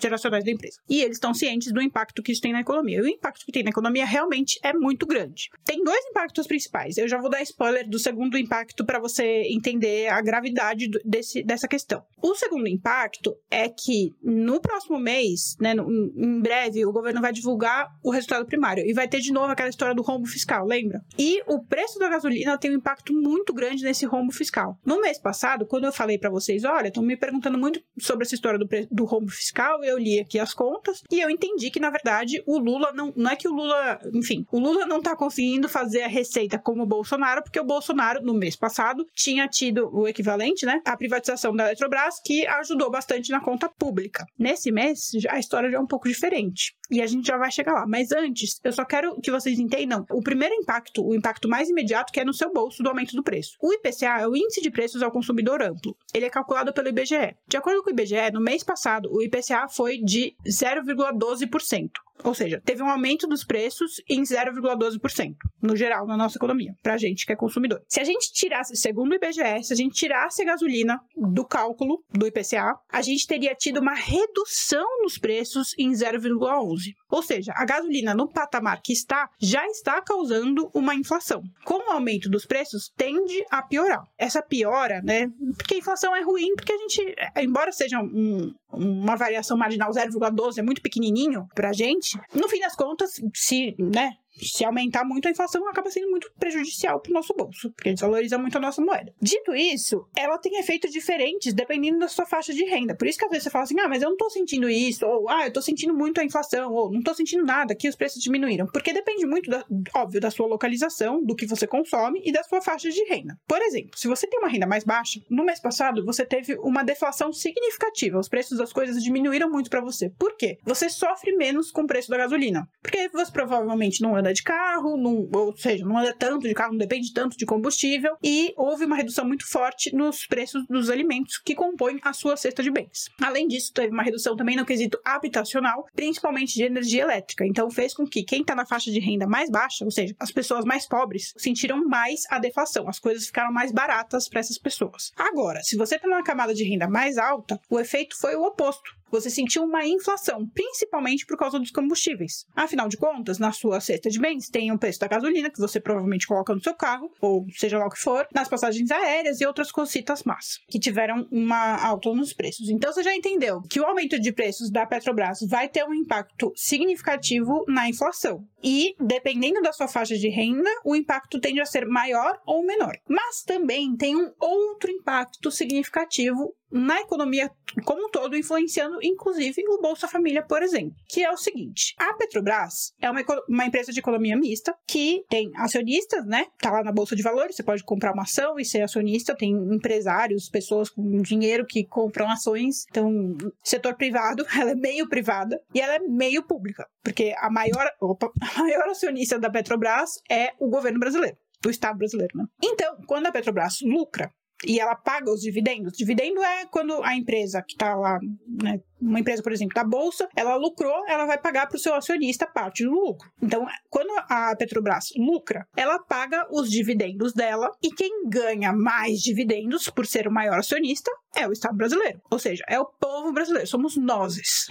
geracionais 0.01 0.45
da 0.45 0.51
empresa. 0.51 0.79
E 0.89 1.03
eles 1.03 1.17
estão 1.17 1.35
cientes 1.35 1.73
do 1.73 1.81
impacto 1.81 2.23
que 2.23 2.33
isso 2.33 2.41
tem 2.41 2.53
na 2.53 2.61
economia. 2.61 2.99
E 2.99 3.03
o 3.03 3.09
impacto 3.09 3.45
que 3.45 3.53
tem 3.53 3.63
na 3.63 3.71
economia 3.71 4.05
realmente 4.05 4.59
é 4.63 4.73
muito 4.73 5.07
grande. 5.07 5.49
Tem 5.65 5.83
dois 5.83 6.05
impactos 6.07 6.47
principais. 6.47 6.97
Eu 6.97 7.09
já 7.09 7.19
vou 7.19 7.31
dar 7.31 7.43
spoiler 7.43 7.89
do 7.89 7.99
segundo 7.99 8.39
impacto 8.39 8.85
para 8.85 8.99
você 8.99 9.43
entender 9.51 10.09
a 10.09 10.21
gravidade 10.21 10.89
desse, 11.05 11.43
dessa 11.43 11.69
questão. 11.69 12.03
O 12.23 12.35
segundo 12.35 12.69
impacto 12.69 13.37
é 13.51 13.69
que 13.69 14.15
no 14.23 14.61
próximo 14.61 14.99
mês 14.99 15.32
mês, 15.33 15.57
né, 15.61 15.75
em 15.75 16.41
breve, 16.41 16.85
o 16.85 16.93
governo 16.93 17.21
vai 17.21 17.33
divulgar 17.33 17.89
o 18.03 18.11
resultado 18.11 18.47
primário 18.47 18.85
e 18.87 18.93
vai 18.93 19.09
ter 19.09 19.21
de 19.21 19.33
novo 19.33 19.51
aquela 19.51 19.69
história 19.69 19.95
do 19.95 20.03
rombo 20.03 20.27
fiscal, 20.27 20.67
lembra? 20.67 21.03
E 21.19 21.43
o 21.47 21.63
preço 21.65 21.99
da 21.99 22.09
gasolina 22.09 22.59
tem 22.59 22.71
um 22.71 22.77
impacto 22.77 23.13
muito 23.13 23.53
grande 23.53 23.85
nesse 23.85 24.05
rombo 24.05 24.33
fiscal. 24.33 24.79
No 24.85 25.01
mês 25.01 25.19
passado, 25.19 25.67
quando 25.67 25.85
eu 25.85 25.93
falei 25.93 26.19
para 26.19 26.31
vocês, 26.31 26.65
olha, 26.65 26.89
estão 26.89 27.03
me 27.03 27.17
perguntando 27.17 27.59
muito 27.59 27.81
sobre 27.99 28.25
essa 28.25 28.35
história 28.35 28.59
do, 28.59 28.69
do 28.91 29.05
rombo 29.05 29.31
fiscal, 29.31 29.83
eu 29.83 29.99
li 29.99 30.21
aqui 30.21 30.39
as 30.39 30.55
contas 30.55 31.03
e 31.11 31.21
eu 31.21 31.31
entendi 31.31 31.71
que, 31.71 31.81
na 31.81 31.91
verdade, 31.91 32.43
o 32.47 32.59
Lula 32.59 32.93
não, 32.93 33.13
não 33.17 33.31
é 33.31 33.37
que 33.37 33.49
o 33.49 33.53
Lula, 33.53 34.01
enfim, 34.15 34.47
o 34.53 34.59
Lula 34.59 34.87
não 34.87 35.01
tá 35.01 35.17
conseguindo 35.17 35.69
fazer 35.69 36.03
a 36.03 36.09
receita 36.09 36.59
como 36.59 36.83
o 36.83 36.87
Bolsonaro, 36.87 37.43
porque 37.43 37.61
o 37.61 37.65
Bolsonaro, 37.65 38.23
no 38.23 38.35
mês 38.35 38.57
passado, 38.57 39.07
tinha 39.15 39.49
tido 39.49 39.91
o 39.93 40.07
equivalente, 40.07 40.67
né, 40.67 40.81
a 40.85 40.97
privatização 40.97 41.55
da 41.55 41.67
Eletrobras, 41.67 42.21
que 42.25 42.47
ajudou 42.47 42.91
bastante 42.91 43.31
na 43.31 43.41
conta 43.41 43.69
pública. 43.69 44.27
Nesse 44.39 44.71
mês, 44.71 45.11
a 45.29 45.39
história 45.39 45.71
já 45.71 45.77
é 45.77 45.81
um 45.81 45.87
pouco 45.87 46.09
diferente. 46.09 46.75
E 46.91 47.01
a 47.01 47.07
gente 47.07 47.27
já 47.27 47.39
vai 47.39 47.51
chegar 47.51 47.73
lá. 47.73 47.87
Mas 47.87 48.13
antes, 48.13 48.61
eu 48.63 48.73
só 48.73 48.85
quero 48.85 49.19
que 49.21 49.31
vocês 49.31 49.59
entendam 49.59 50.05
o 50.11 50.23
primeiro 50.23 50.55
impacto, 50.55 51.05
o 51.05 51.15
impacto 51.15 51.49
mais 51.49 51.69
imediato, 51.69 52.13
que 52.13 52.21
é 52.21 52.25
no 52.25 52.35
seu 52.35 52.53
bolso 52.53 52.83
do 52.83 52.89
aumento 52.89 53.17
do 53.17 53.23
preço. 53.23 53.57
O 53.61 53.73
IPCA 53.73 54.21
é 54.21 54.29
o 54.29 54.37
Índice 54.37 54.61
de 54.61 54.71
Preços 54.71 55.03
ao 55.03 55.11
Consumidor 55.11 55.63
Amplo. 55.63 55.97
Ele 56.13 56.27
é 56.27 56.31
calculado 56.31 56.73
pelo 56.73 56.89
IBGE. 56.89 57.35
De 57.49 57.57
acordo 57.57 57.83
com 57.83 57.91
o 57.91 57.93
IBGE, 57.93 58.31
no 58.33 58.41
mês 58.41 58.63
passado, 58.63 59.11
o 59.13 59.23
IPCA 59.23 59.69
foi 59.69 59.99
de 59.99 60.35
0,12%. 60.47 61.91
Ou 62.25 62.35
seja, 62.35 62.61
teve 62.65 62.83
um 62.83 62.89
aumento 62.89 63.27
dos 63.27 63.45
preços 63.45 63.95
em 64.09 64.23
0,12%, 64.23 65.35
no 65.61 65.77
geral, 65.77 66.07
na 66.07 66.17
nossa 66.17 66.39
economia, 66.39 66.73
pra 66.83 66.97
gente 66.97 67.27
que 67.27 67.33
é 67.33 67.37
consumidor. 67.37 67.83
Se 67.89 68.01
a 68.01 68.05
gente 68.05 68.33
tirasse, 68.33 68.77
segundo 68.77 69.13
o 69.13 69.15
IBGE, 69.15 69.65
se 69.65 69.73
a 69.73 69.77
gente 69.77 69.95
tirasse 69.95 70.43
a 70.43 70.45
gasolina 70.45 71.01
do 71.17 71.45
cálculo 71.45 72.03
do 72.11 72.27
IPCA, 72.27 72.75
a 72.91 73.03
gente 73.03 73.27
teria 73.27 73.55
tido 73.55 73.81
uma 73.81 73.95
redução 73.95 74.87
nos 75.03 75.19
preços 75.19 75.75
em 75.79 75.91
0,11%. 75.91 76.93
Ou 77.13 77.23
seja, 77.23 77.53
a 77.55 77.67
gasolina 77.67 78.15
no 78.15 78.27
patamar 78.27 78.81
que 78.83 78.95
está 78.95 79.29
já 79.39 79.67
está 79.67 80.01
causando 80.01 80.71
uma 80.73 80.95
inflação. 80.95 81.43
Com 81.63 81.75
o 81.75 81.93
aumento 81.93 82.31
dos 82.31 82.47
preços, 82.47 82.91
tende 82.97 83.45
a 83.51 83.63
piorar. 83.63 84.03
Essa 84.17 84.41
piora, 84.41 85.03
né? 85.03 85.31
Porque 85.59 85.75
a 85.75 85.79
inflação 85.79 86.17
é 86.17 86.23
ruim, 86.23 86.55
porque 86.57 86.73
a 86.73 86.79
gente, 86.79 87.15
embora 87.37 87.71
seja 87.71 88.01
um, 88.01 88.55
uma 88.73 89.15
variação 89.15 89.59
marginal 89.59 89.91
0,12, 89.91 90.57
é 90.57 90.63
muito 90.63 90.81
pequenininho 90.81 91.47
pra 91.55 91.75
gente, 91.75 92.19
no 92.35 92.49
fim 92.49 92.61
das 92.61 92.75
contas, 92.75 93.11
se, 93.35 93.77
né, 93.79 94.13
se 94.37 94.65
aumentar 94.65 95.05
muito 95.05 95.29
a 95.29 95.31
inflação, 95.31 95.67
acaba 95.69 95.91
sendo 95.91 96.11
muito 96.11 96.31
prejudicial 96.39 97.01
para 97.01 97.11
o 97.11 97.15
nosso 97.15 97.35
bolso, 97.35 97.71
porque 97.73 97.93
desvaloriza 97.93 98.39
muito 98.39 98.57
a 98.57 98.61
nossa 98.61 98.83
moeda. 98.83 99.13
Dito 99.21 99.55
isso, 99.55 100.07
ela 100.17 100.39
tem 100.39 100.59
efeitos 100.59 100.91
diferentes 100.91 101.53
dependendo 101.53 101.99
da 101.99 102.09
sua 102.09 102.27
faixa 102.27 102.53
de 102.53 102.65
renda. 102.65 102.97
Por 102.97 103.07
isso 103.07 103.19
que 103.19 103.25
às 103.25 103.31
vezes 103.31 103.45
você 103.45 103.51
fala 103.51 103.65
assim: 103.65 103.79
ah, 103.81 103.89
mas 103.89 104.03
eu 104.03 104.09
não 104.09 104.15
estou 104.15 104.31
sentindo 104.31 104.69
isso, 104.69 105.07
ou 105.07 105.29
ah, 105.29 105.43
eu 105.43 105.49
estou 105.49 105.63
sentindo 105.63 105.95
muito 105.95 106.21
a 106.21 106.25
inflação, 106.25 106.73
ou 106.73 106.91
não 106.91 106.99
estou 106.99 107.15
sentindo 107.15 107.45
nada, 107.45 107.75
que 107.75 107.89
os 107.89 107.97
preços 107.97 108.23
diminuíram. 108.23 108.67
Porque 108.67 108.93
depende 108.93 109.27
muito, 109.27 109.51
da, 109.51 109.65
óbvio, 109.95 110.21
da 110.21 110.31
sua 110.31 110.47
localização, 110.47 111.23
do 111.23 111.35
que 111.35 111.47
você 111.47 111.67
consome 111.67 112.21
e 112.25 112.33
da 112.33 112.43
sua 112.43 112.61
faixa 112.61 112.91
de 112.91 113.03
renda. 113.05 113.37
Por 113.47 113.61
exemplo, 113.61 113.91
se 113.97 114.09
você 114.09 114.27
tem 114.27 114.39
uma 114.39 114.49
renda 114.49 114.67
mais 114.67 114.85
baixa, 114.85 115.21
no 115.31 115.45
mês 115.45 115.61
passado 115.61 116.05
você 116.05 116.25
teve 116.25 116.57
uma 116.59 116.83
deflação 116.83 117.33
significativa, 117.33 118.19
os 118.19 118.29
preços 118.29 118.59
das 118.59 118.73
coisas 118.73 119.03
diminuíram 119.03 119.51
muito 119.51 119.71
para 119.71 119.81
você. 119.81 120.11
Por 120.19 120.37
quê? 120.37 120.59
Você 120.65 120.89
sofre 120.89 121.37
menos 121.37 121.71
com 121.71 121.83
o 121.83 121.87
preço 121.87 122.11
da 122.11 122.17
gasolina. 122.17 122.67
Porque 122.83 123.09
você 123.09 123.33
provavelmente 123.33 124.03
não 124.03 124.17
anda 124.23 124.33
de 124.33 124.43
carro, 124.43 124.97
não, 124.97 125.29
ou 125.33 125.57
seja, 125.57 125.85
não 125.85 125.99
anda 125.99 126.15
tanto 126.15 126.49
de 126.49 126.55
carro, 126.55 126.73
não 126.73 126.79
depende 126.79 127.13
tanto 127.13 127.37
de 127.37 127.45
combustível, 127.45 128.17
e 128.23 128.55
houve 128.57 128.85
uma 128.85 128.97
redução 128.97 129.27
muito 129.27 129.47
forte 129.49 129.95
nos 129.95 130.27
preços 130.27 130.65
dos 130.69 130.89
alimentos 130.89 131.39
que 131.39 131.55
compõem 131.55 131.99
a 132.03 132.13
sua 132.13 132.37
cesta 132.37 132.63
de 132.63 132.71
bens. 132.71 133.11
Além 133.21 133.47
disso, 133.47 133.73
teve 133.73 133.93
uma 133.93 134.03
redução 134.03 134.37
também 134.37 134.57
no 134.57 134.65
quesito 134.65 134.99
habitacional, 135.05 135.85
principalmente 135.95 136.55
de 136.55 136.65
energia 136.65 137.03
elétrica. 137.03 137.47
Então, 137.47 137.71
fez 137.71 137.93
com 137.93 138.07
que 138.07 138.23
quem 138.23 138.41
está 138.41 138.55
na 138.55 138.65
faixa 138.65 138.91
de 138.91 139.01
renda 139.01 139.27
mais 139.27 139.51
baixa, 139.51 139.85
ou 139.85 139.91
seja, 139.91 140.15
as 140.19 140.31
pessoas 140.31 140.65
mais 140.65 140.87
pobres, 140.87 141.35
sentiram 141.37 141.85
mais 141.87 142.23
a 142.31 142.39
deflação, 142.39 142.89
as 142.89 142.99
coisas 142.99 143.27
ficaram 143.27 143.53
mais 143.53 143.73
baratas 143.73 144.29
para 144.29 144.41
essas 144.41 144.59
pessoas. 144.59 145.13
Agora, 145.17 145.61
se 145.63 145.77
você 145.77 145.97
está 145.97 146.09
na 146.09 146.23
camada 146.23 146.55
de 146.55 146.65
renda 146.65 146.89
mais 146.89 147.19
alta, 147.19 147.61
o 147.69 147.79
efeito 147.79 148.17
foi 148.19 148.37
o 148.37 148.43
oposto 148.43 149.02
você 149.13 149.31
sentiu 149.31 149.63
uma 149.63 149.85
inflação, 149.87 150.49
principalmente 150.49 151.27
por 151.27 151.37
causa 151.37 151.59
dos 151.59 151.71
combustíveis. 151.71 152.47
Afinal 152.57 152.89
de 152.89 152.97
contas, 152.97 153.39
na 153.39 153.53
sua 153.53 153.81
cesta 153.81 154.11
de 154.11 154.19
bens 154.19 154.49
tem 154.49 154.73
o 154.73 154.79
preço 154.79 154.99
da 154.99 155.07
gasolina, 155.07 155.51
que 155.51 155.61
você 155.61 155.79
provavelmente 155.79 156.27
coloca 156.27 156.55
no 156.55 156.63
seu 156.63 156.75
carro, 156.75 157.13
ou 157.21 157.47
seja 157.55 157.79
lá 157.79 157.87
o 157.87 157.91
que 157.91 157.99
for, 157.99 158.27
nas 158.35 158.49
passagens 158.49 158.91
aéreas 158.91 159.41
e 159.41 159.47
outras 159.47 159.71
cositas 159.71 160.25
más, 160.25 160.59
que 160.69 160.81
tiveram 160.81 161.29
uma 161.31 161.77
alta 161.77 162.03
nos 162.13 162.33
preços. 162.33 162.69
Então 162.69 162.93
você 162.93 163.03
já 163.03 163.15
entendeu 163.15 163.63
que 163.69 163.79
o 163.79 163.85
aumento 163.85 164.19
de 164.19 164.33
preços 164.33 164.71
da 164.71 164.87
Petrobras 164.87 165.41
vai 165.49 165.69
ter 165.69 165.85
um 165.85 165.95
impacto 165.95 166.53
significativo 166.57 167.65
na 167.69 167.89
inflação. 167.89 168.45
E, 168.63 168.95
dependendo 169.01 169.61
da 169.61 169.73
sua 169.73 169.89
faixa 169.89 170.17
de 170.17 170.29
renda, 170.29 170.71
o 170.85 170.95
impacto 170.97 171.41
tende 171.41 171.61
a 171.61 171.67
ser 171.67 171.87
maior 171.87 172.41
ou 172.47 172.65
menor. 172.65 172.97
Mas 173.09 173.43
também 173.43 173.97
tem 173.97 174.17
um 174.17 174.33
outro 174.41 174.91
impacto 174.91 175.51
significativo 175.51 176.55
na 176.73 177.01
economia 177.01 177.51
como 177.85 178.07
um 178.07 178.11
todo, 178.11 178.37
influenciando 178.37 178.99
inclusive 179.03 179.63
o 179.69 179.81
Bolsa 179.81 180.09
Família, 180.09 180.43
por 180.43 180.63
exemplo, 180.63 180.95
que 181.09 181.23
é 181.23 181.31
o 181.31 181.37
seguinte: 181.37 181.95
a 181.99 182.15
Petrobras 182.15 182.93
é 183.01 183.11
uma, 183.11 183.23
uma 183.49 183.67
empresa 183.67 183.93
de 183.93 184.01
economia 184.01 184.37
mista 184.37 184.75
que 184.87 185.25
tem 185.29 185.51
acionistas, 185.57 186.27
né? 186.27 186.47
Tá 186.59 186.71
lá 186.71 186.83
na 186.83 186.93
Bolsa 186.93 187.15
de 187.17 187.23
Valores, 187.23 187.57
você 187.57 187.63
pode 187.63 187.85
comprar 187.85 188.13
uma 188.13 188.23
ação 188.23 188.59
e 188.59 188.65
ser 188.65 188.83
acionista, 188.83 189.37
tem 189.37 189.53
empresários, 189.53 190.49
pessoas 190.49 190.91
com 190.91 191.23
dinheiro 191.23 191.67
que 191.67 191.85
compram 191.85 192.31
ações. 192.31 192.85
Então, 192.91 193.37
setor 193.63 193.95
privado, 193.95 194.45
ela 194.59 194.71
é 194.71 194.75
meio 194.75 195.09
privada 195.09 195.61
e 195.75 195.81
ela 195.81 195.97
é 195.97 195.99
meio 196.01 196.43
pública, 196.43 196.87
porque 197.03 197.35
a 197.39 197.51
maior, 197.51 197.91
opa, 198.01 198.31
a 198.57 198.63
maior 198.63 198.89
acionista 198.89 199.39
da 199.39 199.51
Petrobras 199.51 200.11
é 200.31 200.53
o 200.59 200.69
governo 200.69 200.99
brasileiro 200.99 201.37
do 201.63 201.71
Estado 201.71 201.97
brasileiro. 201.97 202.37
Né? 202.37 202.45
Então, 202.63 202.97
quando 203.07 203.27
a 203.27 203.33
Petrobras 203.33 203.79
lucra, 203.83 204.33
e 204.67 204.81
ela 204.81 204.95
paga 204.95 205.31
os 205.31 205.41
dividendos. 205.41 205.97
Dividendo 205.97 206.43
é 206.43 206.67
quando 206.67 207.03
a 207.03 207.17
empresa 207.17 207.63
que 207.63 207.73
está 207.73 207.95
lá, 207.95 208.19
né, 208.63 208.81
uma 209.03 209.21
empresa, 209.21 209.43
por 209.43 209.53
exemplo, 209.53 209.75
da 209.75 209.85
bolsa, 209.85 210.29
ela 210.37 210.57
lucrou, 210.57 211.05
ela 211.09 211.27
vai 211.27 211.39
pagar 211.39 211.67
para 211.67 211.77
o 211.77 211.81
seu 211.81 211.95
acionista 211.95 212.47
parte 212.47 212.85
do 212.85 212.91
lucro. 212.91 213.29
Então, 213.43 213.67
quando 213.91 214.11
a 214.29 214.55
Petrobras 214.57 215.09
lucra, 215.17 215.67
ela 215.77 215.99
paga 215.99 216.47
os 216.51 216.71
dividendos 216.71 217.33
dela 217.33 217.71
e 217.83 217.91
quem 217.91 218.29
ganha 218.29 218.73
mais 218.73 219.21
dividendos 219.21 219.89
por 219.91 220.07
ser 220.07 220.29
o 220.29 220.33
maior 220.33 220.59
acionista 220.59 221.11
é 221.35 221.49
o 221.49 221.53
Estado 221.53 221.77
brasileiro. 221.77 222.21
Ou 222.31 222.39
seja, 222.39 222.63
é 222.69 222.79
o 222.79 222.85
povo 222.85 223.33
brasileiro, 223.33 223.67
somos 223.67 223.97
nós. 223.97 224.69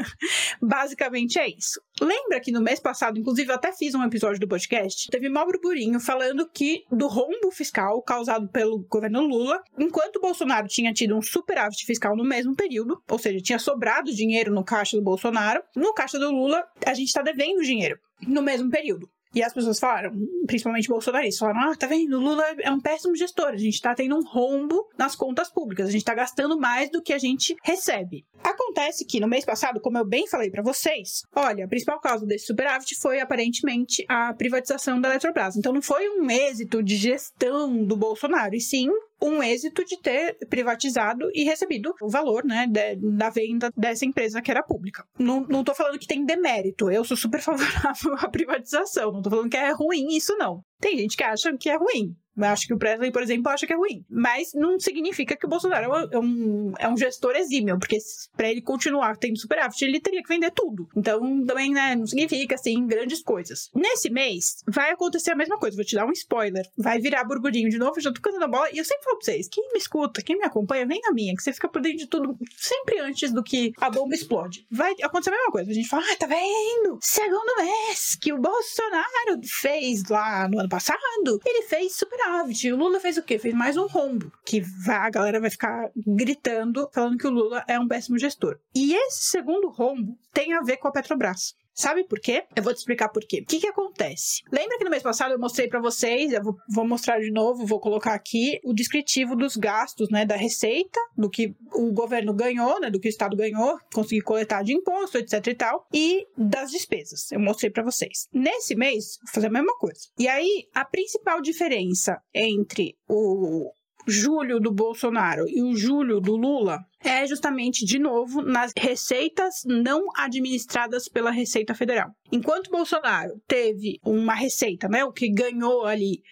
Basicamente 0.62 1.38
é 1.38 1.48
isso. 1.48 1.80
Lembra 2.00 2.40
que 2.40 2.52
no 2.52 2.60
mês 2.60 2.80
passado, 2.80 3.18
inclusive, 3.18 3.50
eu 3.50 3.54
até 3.54 3.72
fiz 3.72 3.94
um 3.94 4.02
episódio 4.02 4.40
do 4.40 4.48
podcast, 4.48 5.08
teve 5.10 5.28
mal 5.28 5.46
burburinho 5.46 6.00
falando 6.00 6.48
que 6.48 6.84
do 6.90 7.06
rombo 7.06 7.50
fiscal 7.52 8.02
causado 8.02 8.48
pelo 8.48 8.84
governo 8.88 9.22
Lula, 9.22 9.60
enquanto 9.78 10.16
o 10.16 10.20
Bolsonaro 10.20 10.66
tinha 10.66 10.92
tido 10.92 11.16
um 11.16 11.22
superávit 11.22 11.84
fiscal 11.84 12.16
no 12.16 12.24
mesmo 12.24 12.54
período, 12.54 13.00
ou 13.08 13.18
seja, 13.18 13.38
tinha 13.40 13.58
sobrado 13.74 14.14
dinheiro 14.14 14.52
no 14.52 14.64
caixa 14.64 14.96
do 14.96 15.02
Bolsonaro, 15.02 15.62
no 15.74 15.92
caixa 15.92 16.18
do 16.18 16.30
Lula, 16.30 16.64
a 16.86 16.94
gente 16.94 17.08
está 17.08 17.22
devendo 17.22 17.62
dinheiro 17.62 17.98
no 18.26 18.40
mesmo 18.40 18.70
período. 18.70 19.08
E 19.34 19.42
as 19.42 19.52
pessoas 19.52 19.80
falaram, 19.80 20.12
principalmente 20.46 20.86
bolsonaristas, 20.86 21.40
falaram: 21.40 21.72
ah, 21.72 21.76
tá 21.76 21.88
vendo? 21.88 22.16
O 22.16 22.20
Lula 22.20 22.44
é 22.60 22.70
um 22.70 22.80
péssimo 22.80 23.16
gestor. 23.16 23.48
A 23.48 23.56
gente 23.56 23.82
tá 23.82 23.92
tendo 23.92 24.16
um 24.16 24.22
rombo 24.22 24.88
nas 24.96 25.16
contas 25.16 25.50
públicas. 25.50 25.88
A 25.88 25.90
gente 25.90 26.04
tá 26.04 26.14
gastando 26.14 26.56
mais 26.56 26.88
do 26.88 27.02
que 27.02 27.12
a 27.12 27.18
gente 27.18 27.56
recebe. 27.64 28.24
Acontece 28.44 29.04
que 29.04 29.18
no 29.18 29.26
mês 29.26 29.44
passado, 29.44 29.80
como 29.80 29.98
eu 29.98 30.04
bem 30.04 30.28
falei 30.28 30.50
para 30.50 30.62
vocês, 30.62 31.22
olha, 31.34 31.64
a 31.64 31.68
principal 31.68 32.00
causa 32.00 32.24
desse 32.24 32.46
superávit 32.46 32.94
foi 33.00 33.18
aparentemente 33.18 34.04
a 34.08 34.32
privatização 34.34 35.00
da 35.00 35.08
Eletrobras. 35.08 35.56
Então 35.56 35.72
não 35.72 35.82
foi 35.82 36.08
um 36.10 36.30
êxito 36.30 36.80
de 36.80 36.94
gestão 36.94 37.84
do 37.84 37.96
Bolsonaro, 37.96 38.54
e 38.54 38.60
sim 38.60 38.88
um 39.22 39.42
êxito 39.42 39.84
de 39.84 40.00
ter 40.00 40.36
privatizado 40.48 41.30
e 41.32 41.44
recebido 41.44 41.94
o 42.00 42.08
valor 42.08 42.44
né, 42.44 42.66
de, 42.66 42.96
da 43.16 43.30
venda 43.30 43.70
dessa 43.76 44.04
empresa 44.04 44.42
que 44.42 44.50
era 44.50 44.62
pública. 44.62 45.04
Não, 45.18 45.40
não 45.40 45.64
tô 45.64 45.74
falando 45.74 45.98
que 45.98 46.06
tem 46.06 46.24
demérito, 46.24 46.90
eu 46.90 47.04
sou 47.04 47.16
super 47.16 47.40
favorável 47.42 48.14
à 48.18 48.28
privatização, 48.28 49.12
não 49.12 49.22
tô 49.22 49.30
falando 49.30 49.50
que 49.50 49.56
é 49.56 49.72
ruim 49.72 50.08
isso, 50.14 50.36
não. 50.36 50.62
Tem 50.84 50.98
gente 50.98 51.16
que 51.16 51.24
acha 51.24 51.56
que 51.56 51.70
é 51.70 51.76
ruim. 51.78 52.14
Acho 52.42 52.66
que 52.66 52.74
o 52.74 52.78
Presley, 52.78 53.12
por 53.12 53.22
exemplo, 53.22 53.50
acha 53.50 53.66
que 53.66 53.72
é 53.72 53.76
ruim. 53.76 54.04
Mas 54.10 54.52
não 54.54 54.78
significa 54.78 55.36
que 55.36 55.46
o 55.46 55.48
Bolsonaro 55.48 56.08
é 56.10 56.18
um, 56.18 56.72
é 56.78 56.88
um 56.88 56.96
gestor 56.96 57.36
exímio, 57.36 57.78
porque 57.78 57.96
para 58.36 58.50
ele 58.50 58.60
continuar 58.60 59.16
tendo 59.16 59.38
superávit, 59.38 59.84
ele 59.84 60.00
teria 60.00 60.22
que 60.22 60.28
vender 60.28 60.50
tudo. 60.50 60.88
Então, 60.96 61.44
também, 61.44 61.70
né, 61.72 61.94
não 61.94 62.06
significa, 62.06 62.56
assim, 62.56 62.86
grandes 62.86 63.22
coisas. 63.22 63.70
Nesse 63.74 64.10
mês, 64.10 64.56
vai 64.66 64.90
acontecer 64.90 65.30
a 65.30 65.36
mesma 65.36 65.58
coisa. 65.58 65.76
Vou 65.76 65.84
te 65.84 65.94
dar 65.94 66.06
um 66.06 66.12
spoiler. 66.12 66.64
Vai 66.76 66.98
virar 66.98 67.24
burburinho 67.24 67.70
de 67.70 67.78
novo, 67.78 68.00
já 68.00 68.12
tô 68.12 68.20
cantando 68.20 68.44
a 68.44 68.48
bola. 68.48 68.70
E 68.72 68.78
eu 68.78 68.84
sempre 68.84 69.04
falo 69.04 69.18
pra 69.18 69.26
vocês, 69.26 69.48
quem 69.48 69.72
me 69.72 69.78
escuta, 69.78 70.22
quem 70.22 70.36
me 70.36 70.44
acompanha, 70.44 70.86
vem 70.86 71.00
na 71.00 71.12
minha, 71.12 71.34
que 71.36 71.42
você 71.42 71.52
fica 71.52 71.68
por 71.68 71.80
dentro 71.80 71.98
de 71.98 72.08
tudo 72.08 72.36
sempre 72.56 72.98
antes 72.98 73.32
do 73.32 73.42
que 73.42 73.72
a 73.80 73.88
bomba 73.88 74.14
explode. 74.14 74.66
Vai 74.70 74.92
acontecer 75.02 75.30
a 75.30 75.36
mesma 75.36 75.52
coisa. 75.52 75.70
A 75.70 75.74
gente 75.74 75.88
fala, 75.88 76.02
ah, 76.10 76.16
tá 76.16 76.26
vendo? 76.26 76.98
Segundo 77.00 77.56
mês 77.58 78.16
que 78.20 78.32
o 78.32 78.40
Bolsonaro 78.40 79.40
fez 79.44 80.02
lá 80.08 80.48
no 80.48 80.58
ano 80.58 80.68
passado, 80.74 81.40
ele 81.46 81.62
fez 81.62 81.94
superávit. 81.94 82.72
O 82.72 82.76
Lula 82.76 82.98
fez 82.98 83.16
o 83.16 83.22
quê? 83.22 83.38
Fez 83.38 83.54
mais 83.54 83.76
um 83.76 83.86
rombo. 83.86 84.32
Que 84.44 84.60
vai, 84.60 84.96
a 84.96 85.10
galera 85.10 85.40
vai 85.40 85.48
ficar 85.48 85.88
gritando, 85.96 86.90
falando 86.92 87.16
que 87.16 87.28
o 87.28 87.30
Lula 87.30 87.64
é 87.68 87.78
um 87.78 87.86
péssimo 87.86 88.18
gestor. 88.18 88.58
E 88.74 88.92
esse 88.92 89.30
segundo 89.30 89.68
rombo 89.68 90.18
tem 90.32 90.52
a 90.52 90.62
ver 90.62 90.78
com 90.78 90.88
a 90.88 90.92
Petrobras. 90.92 91.54
Sabe 91.74 92.04
por 92.04 92.20
quê? 92.20 92.44
Eu 92.54 92.62
vou 92.62 92.72
te 92.72 92.78
explicar 92.78 93.08
por 93.08 93.24
quê. 93.26 93.40
O 93.40 93.46
que 93.46 93.58
que 93.58 93.66
acontece? 93.66 94.42
Lembra 94.52 94.78
que 94.78 94.84
no 94.84 94.90
mês 94.90 95.02
passado 95.02 95.32
eu 95.32 95.38
mostrei 95.38 95.68
para 95.68 95.80
vocês, 95.80 96.32
eu 96.32 96.40
vou, 96.68 96.86
mostrar 96.86 97.18
de 97.18 97.32
novo, 97.32 97.66
vou 97.66 97.80
colocar 97.80 98.14
aqui 98.14 98.60
o 98.64 98.72
descritivo 98.72 99.34
dos 99.34 99.56
gastos, 99.56 100.08
né, 100.08 100.24
da 100.24 100.36
receita, 100.36 101.00
do 101.16 101.28
que 101.28 101.54
o 101.72 101.92
governo 101.92 102.32
ganhou, 102.32 102.80
né, 102.80 102.90
do 102.90 103.00
que 103.00 103.08
o 103.08 103.10
estado 103.10 103.36
ganhou, 103.36 103.76
conseguir 103.92 104.22
coletar 104.22 104.62
de 104.62 104.72
imposto, 104.72 105.18
etc 105.18 105.46
e 105.46 105.54
tal, 105.54 105.86
e 105.92 106.26
das 106.38 106.70
despesas. 106.70 107.32
Eu 107.32 107.40
mostrei 107.40 107.70
para 107.70 107.82
vocês. 107.82 108.28
Nesse 108.32 108.76
mês, 108.76 109.18
vou 109.24 109.32
fazer 109.34 109.48
a 109.48 109.50
mesma 109.50 109.76
coisa. 109.76 110.08
E 110.18 110.28
aí, 110.28 110.68
a 110.72 110.84
principal 110.84 111.40
diferença 111.40 112.20
entre 112.32 112.96
o 113.08 113.72
julho 114.06 114.60
do 114.60 114.72
Bolsonaro 114.72 115.44
e 115.48 115.62
o 115.62 115.76
julho 115.76 116.20
do 116.20 116.36
Lula 116.36 116.84
é 117.04 117.26
justamente, 117.26 117.84
de 117.84 117.98
novo, 117.98 118.40
nas 118.40 118.72
receitas 118.76 119.62
não 119.66 120.06
administradas 120.16 121.06
pela 121.06 121.30
Receita 121.30 121.74
Federal. 121.74 122.10
Enquanto 122.32 122.70
Bolsonaro 122.70 123.40
teve 123.46 124.00
uma 124.02 124.34
receita, 124.34 124.88
né, 124.88 125.04
o 125.04 125.12
que 125.12 125.30
ganhou 125.30 125.84
ali, 125.84 126.22